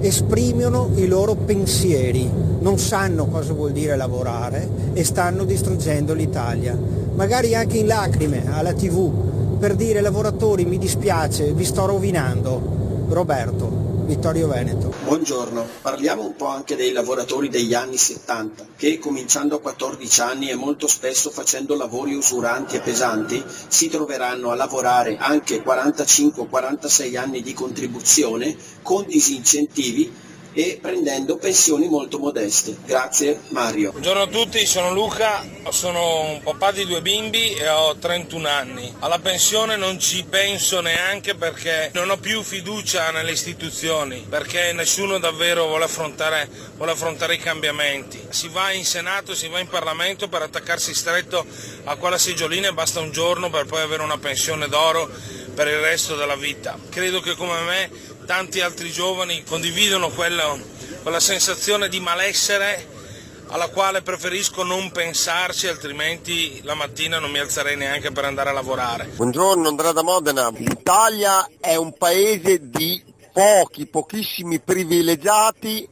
esprimono 0.00 0.90
i 0.94 1.06
loro 1.06 1.34
pensieri, 1.34 2.28
non 2.60 2.78
sanno 2.78 3.26
cosa 3.26 3.52
vuol 3.52 3.72
dire 3.72 3.96
lavorare 3.96 4.68
e 4.92 5.04
stanno 5.04 5.44
distruggendo 5.44 6.12
l'Italia, 6.12 6.78
magari 7.14 7.54
anche 7.54 7.78
in 7.78 7.86
lacrime 7.86 8.44
alla 8.50 8.72
tv 8.72 9.10
per 9.58 9.76
dire 9.76 10.00
lavoratori 10.00 10.64
mi 10.64 10.76
dispiace, 10.76 11.52
vi 11.52 11.64
sto 11.64 11.86
rovinando. 11.86 12.80
Roberto, 13.08 13.81
Vittorio 14.12 14.46
Veneto. 14.46 14.92
Buongiorno, 15.04 15.66
parliamo 15.80 16.22
un 16.22 16.36
po' 16.36 16.48
anche 16.48 16.76
dei 16.76 16.92
lavoratori 16.92 17.48
degli 17.48 17.72
anni 17.72 17.96
70 17.96 18.66
che 18.76 18.98
cominciando 18.98 19.56
a 19.56 19.60
14 19.60 20.20
anni 20.20 20.50
e 20.50 20.54
molto 20.54 20.86
spesso 20.86 21.30
facendo 21.30 21.74
lavori 21.74 22.14
usuranti 22.14 22.76
e 22.76 22.80
pesanti 22.80 23.42
si 23.68 23.88
troveranno 23.88 24.50
a 24.50 24.54
lavorare 24.54 25.16
anche 25.16 25.64
45-46 25.64 27.16
anni 27.16 27.40
di 27.40 27.54
contribuzione 27.54 28.54
con 28.82 29.06
disincentivi 29.06 30.12
e 30.54 30.78
prendendo 30.80 31.36
pensioni 31.36 31.88
molto 31.88 32.18
modeste. 32.18 32.76
Grazie 32.84 33.40
Mario. 33.48 33.90
Buongiorno 33.90 34.22
a 34.22 34.26
tutti, 34.26 34.64
sono 34.66 34.92
Luca, 34.92 35.44
sono 35.70 36.20
un 36.22 36.40
papà 36.42 36.72
di 36.72 36.84
due 36.84 37.00
bimbi 37.00 37.54
e 37.54 37.68
ho 37.68 37.96
31 37.96 38.48
anni. 38.48 38.92
Alla 38.98 39.18
pensione 39.18 39.76
non 39.76 39.98
ci 39.98 40.24
penso 40.28 40.80
neanche 40.80 41.34
perché 41.34 41.90
non 41.94 42.10
ho 42.10 42.18
più 42.18 42.42
fiducia 42.42 43.10
nelle 43.10 43.32
istituzioni, 43.32 44.26
perché 44.28 44.72
nessuno 44.72 45.18
davvero 45.18 45.66
vuole 45.66 45.84
affrontare, 45.84 46.48
vuole 46.76 46.92
affrontare 46.92 47.34
i 47.34 47.38
cambiamenti. 47.38 48.20
Si 48.28 48.48
va 48.48 48.72
in 48.72 48.84
Senato, 48.84 49.34
si 49.34 49.48
va 49.48 49.58
in 49.58 49.68
Parlamento 49.68 50.28
per 50.28 50.42
attaccarsi 50.42 50.94
stretto 50.94 51.44
a 51.84 51.96
quella 51.96 52.18
seggiolina 52.18 52.68
e 52.68 52.72
basta 52.72 53.00
un 53.00 53.10
giorno 53.10 53.50
per 53.50 53.66
poi 53.66 53.80
avere 53.80 54.02
una 54.02 54.18
pensione 54.18 54.68
d'oro 54.68 55.08
per 55.54 55.68
il 55.68 55.78
resto 55.78 56.16
della 56.16 56.36
vita. 56.36 56.78
Credo 56.90 57.20
che 57.20 57.34
come 57.34 57.60
me 57.60 57.90
tanti 58.26 58.60
altri 58.60 58.90
giovani 58.90 59.42
condividono 59.44 60.08
quella, 60.10 60.56
quella 61.02 61.20
sensazione 61.20 61.88
di 61.88 62.00
malessere 62.00 63.00
alla 63.48 63.68
quale 63.68 64.00
preferisco 64.00 64.62
non 64.62 64.90
pensarci, 64.90 65.68
altrimenti 65.68 66.60
la 66.62 66.74
mattina 66.74 67.18
non 67.18 67.30
mi 67.30 67.38
alzerei 67.38 67.76
neanche 67.76 68.10
per 68.10 68.24
andare 68.24 68.50
a 68.50 68.52
lavorare. 68.52 69.10
Buongiorno 69.14 69.68
Andrea 69.68 69.92
da 69.92 70.02
Modena. 70.02 70.50
L'Italia 70.56 71.48
è 71.60 71.76
un 71.76 71.94
paese 71.96 72.70
di 72.70 73.02
pochi, 73.32 73.86
pochissimi 73.86 74.58
privilegiati 74.60 75.86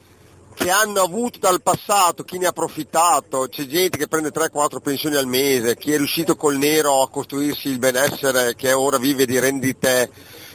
che 0.55 0.71
hanno 0.71 1.01
avuto 1.01 1.39
dal 1.39 1.63
passato, 1.63 2.23
chi 2.23 2.37
ne 2.37 2.47
ha 2.47 2.51
approfittato, 2.51 3.47
c'è 3.49 3.65
gente 3.67 3.97
che 3.97 4.09
prende 4.09 4.31
3-4 4.31 4.81
pensioni 4.83 5.17
al 5.17 5.27
mese, 5.27 5.77
chi 5.77 5.93
è 5.93 5.97
riuscito 5.97 6.37
col 6.37 6.59
nero 6.59 7.01
a 7.01 7.09
costruirsi 7.09 7.69
il 7.69 7.79
benessere 7.79 8.55
che 8.55 8.73
ora 8.73 8.99
vive 8.99 9.25
di 9.25 9.39
rendite 9.39 10.11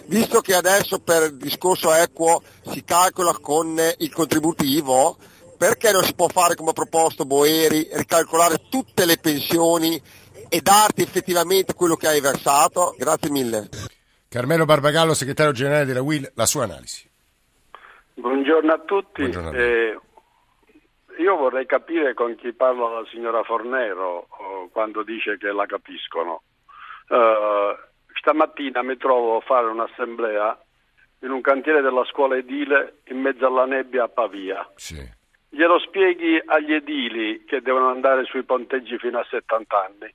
visto 0.08 0.42
che 0.42 0.54
adesso 0.54 1.00
per 1.00 1.24
il 1.32 1.38
discorso 1.38 1.94
equo 1.94 2.42
si 2.64 2.84
calcola 2.84 3.34
con 3.40 3.78
il 3.98 4.14
contributivo, 4.14 5.18
perché 5.58 5.92
non 5.92 6.04
si 6.04 6.16
può 6.16 6.28
fare 6.28 6.56
come 6.56 6.72
ha 6.72 6.74
proposto 6.74 7.26
Boeri, 7.26 7.88
ricalcolare 7.94 8.62
tutte 8.70 9.06
le 9.06 9.18
pensioni 9.18 10.02
e 10.50 10.62
darti 10.62 11.02
effettivamente 11.02 11.74
quello 11.74 11.96
che 11.96 12.08
hai 12.08 12.22
versato? 12.22 12.96
Grazie 12.98 13.30
mille. 13.30 13.70
Carmelo 14.30 14.66
Barbagallo, 14.66 15.14
segretario 15.14 15.54
generale 15.54 15.86
della 15.86 16.02
WIL, 16.02 16.32
la 16.36 16.46
sua 16.46 16.64
analisi. 16.64 17.10
Buongiorno 18.16 18.72
a 18.72 18.80
tutti. 18.80 19.22
Buongiorno 19.22 19.50
a 19.50 19.58
eh, 19.58 20.00
io 21.18 21.36
vorrei 21.36 21.66
capire 21.66 22.14
con 22.14 22.36
chi 22.36 22.52
parla 22.54 23.00
la 23.00 23.06
signora 23.10 23.44
Fornero 23.44 24.28
quando 24.72 25.04
dice 25.04 25.38
che 25.38 25.52
la 25.52 25.66
capiscono. 25.66 26.44
Uh, 27.08 27.78
stamattina 28.26 28.82
mi 28.82 28.98
trovo 28.98 29.38
a 29.38 29.42
fare 29.42 29.68
un'assemblea 29.68 30.60
in 31.20 31.30
un 31.30 31.42
cantiere 31.42 31.82
della 31.82 32.04
scuola 32.06 32.36
edile 32.36 33.02
in 33.10 33.22
mezzo 33.22 33.46
alla 33.46 33.66
nebbia 33.66 34.06
a 34.06 34.08
Pavia. 34.08 34.68
Sì. 34.76 35.00
Glielo 35.50 35.78
spieghi 35.78 36.42
agli 36.44 36.74
edili 36.74 37.44
che 37.46 37.62
devono 37.62 37.90
andare 37.90 38.26
sui 38.26 38.42
ponteggi 38.44 38.98
fino 38.98 39.20
a 39.20 39.28
70 39.30 39.86
anni. 39.86 40.14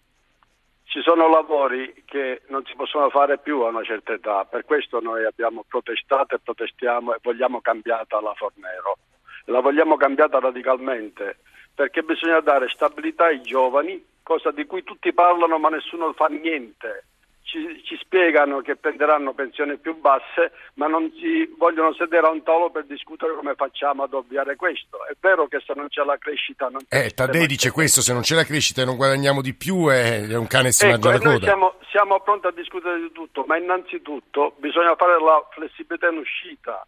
Ci 0.82 1.00
sono 1.02 1.28
lavori 1.28 2.02
che 2.04 2.42
non 2.48 2.64
si 2.66 2.74
possono 2.74 3.08
fare 3.10 3.38
più 3.38 3.60
a 3.60 3.68
una 3.68 3.84
certa 3.84 4.12
età, 4.12 4.44
per 4.44 4.64
questo 4.64 5.00
noi 5.00 5.24
abbiamo 5.24 5.64
protestato 5.66 6.34
e 6.34 6.40
protestiamo 6.40 7.14
e 7.14 7.18
vogliamo 7.22 7.60
cambiata 7.60 8.20
la 8.20 8.34
Fornero. 8.34 8.98
La 9.44 9.60
vogliamo 9.60 9.96
cambiata 9.96 10.40
radicalmente 10.40 11.38
perché 11.72 12.02
bisogna 12.02 12.40
dare 12.40 12.68
stabilità 12.68 13.26
ai 13.26 13.40
giovani, 13.40 14.04
cosa 14.24 14.50
di 14.50 14.66
cui 14.66 14.82
tutti 14.82 15.12
parlano 15.12 15.58
ma 15.58 15.68
nessuno 15.68 16.12
fa 16.12 16.26
niente 16.26 17.04
ci, 17.42 17.82
ci, 17.84 17.96
spiegano 18.00 18.60
che 18.60 18.76
prenderanno 18.76 19.32
pensioni 19.32 19.76
più 19.76 19.98
basse, 19.98 20.52
ma 20.74 20.86
non 20.86 21.10
si 21.18 21.52
vogliono 21.58 21.92
sedere 21.94 22.26
a 22.26 22.30
un 22.30 22.42
tavolo 22.42 22.70
per 22.70 22.84
discutere 22.84 23.34
come 23.34 23.54
facciamo 23.54 24.04
ad 24.04 24.14
ovviare 24.14 24.56
questo. 24.56 25.04
È 25.06 25.14
vero 25.18 25.48
che 25.48 25.60
se 25.64 25.72
non 25.74 25.88
c'è 25.88 26.04
la 26.04 26.16
crescita 26.16 26.68
non 26.68 26.80
c'è 26.86 27.06
Eh, 27.06 27.10
Taddei 27.10 27.46
dice 27.46 27.70
questo, 27.70 28.00
se 28.00 28.12
non 28.12 28.22
c'è 28.22 28.34
la 28.34 28.44
crescita 28.44 28.82
e 28.82 28.84
non 28.84 28.96
guadagniamo 28.96 29.42
di 29.42 29.54
più 29.54 29.88
è, 29.88 30.26
è 30.28 30.36
un 30.36 30.46
cane 30.46 30.66
che 30.66 30.72
si 30.72 30.86
ecco, 30.86 31.08
mangia 31.08 31.10
la 31.10 31.18
coda. 31.18 31.46
Siamo, 31.46 31.74
siamo 31.90 32.20
pronti 32.20 32.46
a 32.46 32.52
discutere 32.52 33.00
di 33.00 33.12
tutto, 33.12 33.44
ma 33.46 33.56
innanzitutto 33.56 34.54
bisogna 34.58 34.94
fare 34.94 35.20
la 35.20 35.44
flessibilità 35.50 36.08
in 36.08 36.18
uscita 36.18 36.86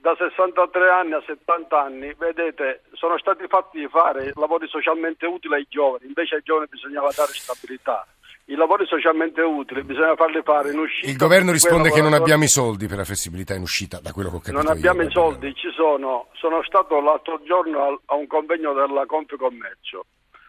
da 0.00 0.16
63 0.16 0.88
anni 0.88 1.12
a 1.12 1.22
70 1.26 1.78
anni, 1.78 2.14
vedete, 2.14 2.84
sono 2.94 3.18
stati 3.18 3.44
fatti 3.48 3.86
fare 3.88 4.32
lavori 4.34 4.66
socialmente 4.66 5.26
utili 5.26 5.54
ai 5.54 5.66
giovani, 5.68 6.06
invece 6.06 6.36
ai 6.36 6.42
giovani 6.42 6.68
bisognava 6.70 7.10
dare 7.14 7.32
stabilità 7.32 8.06
i 8.50 8.56
lavori 8.56 8.84
socialmente 8.86 9.42
utili 9.42 9.84
bisogna 9.84 10.16
farli 10.16 10.42
fare 10.42 10.72
in 10.72 10.78
uscita. 10.78 11.08
Il 11.08 11.16
governo 11.16 11.52
risponde 11.52 11.90
che 11.90 12.02
non 12.02 12.14
abbiamo 12.14 12.42
i 12.42 12.48
soldi 12.48 12.88
per 12.88 12.98
la 12.98 13.04
flessibilità 13.04 13.54
in 13.54 13.62
uscita, 13.62 14.00
da 14.00 14.12
quello 14.12 14.28
che 14.28 14.36
ho 14.36 14.40
capito. 14.40 14.60
Non 14.60 14.70
abbiamo 14.70 15.02
io, 15.02 15.08
i 15.08 15.12
soldi, 15.12 15.54
ci 15.54 15.70
sono. 15.70 16.26
Sono 16.32 16.60
stato 16.64 17.00
l'altro 17.00 17.40
giorno 17.44 18.00
a 18.04 18.14
un 18.14 18.26
convegno 18.26 18.72
della 18.72 19.06
Confcommercio. 19.06 20.04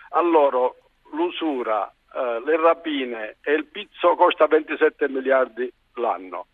Allora, 0.10 0.68
l'usura, 1.12 1.94
eh, 2.14 2.42
le 2.44 2.58
rapine 2.58 3.38
e 3.42 3.54
il 3.54 3.66
pizzo 3.66 4.16
costa 4.16 4.48
27 4.48 5.08
miliardi 5.08 5.72
l'anno. 5.96 6.48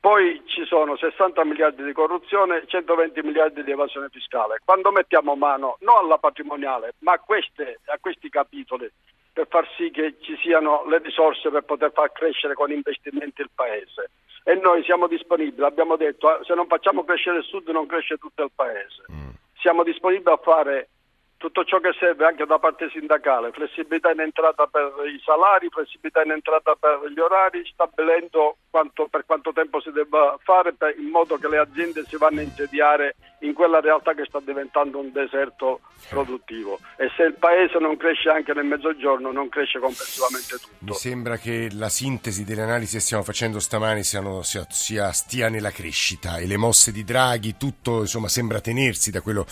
Poi 0.00 0.40
ci 0.46 0.64
sono 0.64 0.96
60 0.96 1.44
miliardi 1.44 1.82
di 1.82 1.92
corruzione 1.92 2.62
e 2.62 2.66
120 2.66 3.20
miliardi 3.22 3.62
di 3.62 3.70
evasione 3.72 4.08
fiscale. 4.10 4.60
Quando 4.64 4.90
mettiamo 4.92 5.34
mano 5.34 5.76
non 5.80 5.96
alla 5.98 6.16
patrimoniale, 6.16 6.94
ma 7.00 7.12
a, 7.12 7.18
queste, 7.18 7.80
a 7.86 7.98
questi 8.00 8.30
capitoli 8.30 8.90
per 9.36 9.48
far 9.50 9.68
sì 9.76 9.90
che 9.90 10.16
ci 10.22 10.34
siano 10.40 10.86
le 10.88 10.96
risorse 10.96 11.50
per 11.50 11.60
poter 11.60 11.92
far 11.92 12.10
crescere 12.10 12.54
con 12.54 12.72
investimenti 12.72 13.42
il 13.42 13.50
paese. 13.54 14.12
E 14.42 14.54
noi 14.54 14.82
siamo 14.82 15.06
disponibili, 15.06 15.62
abbiamo 15.62 15.96
detto, 15.96 16.28
ah, 16.28 16.40
se 16.42 16.54
non 16.54 16.66
facciamo 16.66 17.04
crescere 17.04 17.38
il 17.38 17.44
sud 17.44 17.68
non 17.68 17.84
cresce 17.84 18.16
tutto 18.16 18.44
il 18.44 18.50
paese. 18.54 19.04
Mm. 19.12 19.28
Siamo 19.60 19.82
disponibili 19.82 20.30
a 20.30 20.38
fare 20.38 20.88
tutto 21.36 21.64
ciò 21.64 21.78
che 21.78 21.92
serve 21.98 22.24
anche 22.24 22.46
da 22.46 22.58
parte 22.58 22.88
sindacale, 22.90 23.52
flessibilità 23.52 24.10
in 24.10 24.20
entrata 24.20 24.66
per 24.66 24.92
i 25.06 25.20
salari, 25.24 25.68
flessibilità 25.68 26.22
in 26.22 26.30
entrata 26.30 26.74
per 26.74 27.00
gli 27.12 27.18
orari, 27.18 27.62
stabilendo 27.70 28.56
quanto, 28.70 29.06
per 29.10 29.24
quanto 29.26 29.52
tempo 29.52 29.80
si 29.80 29.90
debba 29.90 30.38
fare 30.42 30.72
per, 30.72 30.94
in 30.98 31.08
modo 31.08 31.36
che 31.36 31.48
le 31.48 31.58
aziende 31.58 32.04
si 32.06 32.16
vanno 32.16 32.40
a 32.40 32.42
insediare 32.42 33.16
in 33.40 33.52
quella 33.52 33.80
realtà 33.80 34.14
che 34.14 34.24
sta 34.24 34.40
diventando 34.40 34.98
un 34.98 35.12
deserto 35.12 35.80
produttivo 36.08 36.78
e 36.96 37.10
se 37.16 37.24
il 37.24 37.34
paese 37.34 37.78
non 37.78 37.96
cresce 37.96 38.30
anche 38.30 38.54
nel 38.54 38.64
mezzogiorno 38.64 39.30
non 39.30 39.48
cresce 39.48 39.78
complessivamente 39.78 40.56
tutto. 40.56 40.74
Mi 40.80 40.94
sembra 40.94 41.36
che 41.36 41.68
la 41.72 41.90
sintesi 41.90 42.44
delle 42.44 42.62
analisi 42.62 42.96
che 42.96 43.02
stiamo 43.02 43.22
facendo 43.22 43.60
stamani 43.60 44.02
siano, 44.04 44.42
sia, 44.42 44.66
sia, 44.70 45.12
stia 45.12 45.48
nella 45.50 45.70
crescita 45.70 46.38
e 46.38 46.46
le 46.46 46.56
mosse 46.56 46.92
di 46.92 47.04
Draghi, 47.04 47.56
tutto 47.58 48.00
insomma, 48.00 48.28
sembra 48.28 48.60
tenersi 48.60 49.10
da 49.10 49.20
quello 49.20 49.46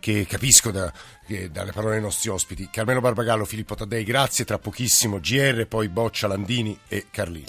che 0.00 0.26
capisco 0.26 0.70
da, 0.70 0.92
che, 1.26 1.50
dalle 1.50 1.72
parole 1.72 1.94
dei 1.94 2.02
nostri 2.02 2.28
ospiti. 2.30 2.68
Carmelo 2.70 3.00
Barbagallo, 3.00 3.44
Filippo 3.44 3.74
Taddei, 3.74 4.04
grazie, 4.04 4.44
tra 4.44 4.58
pochissimo 4.58 5.20
GR, 5.20 5.66
poi 5.66 5.88
Boccia, 5.88 6.26
Landini 6.26 6.78
e 6.88 7.06
Carlini. 7.10 7.46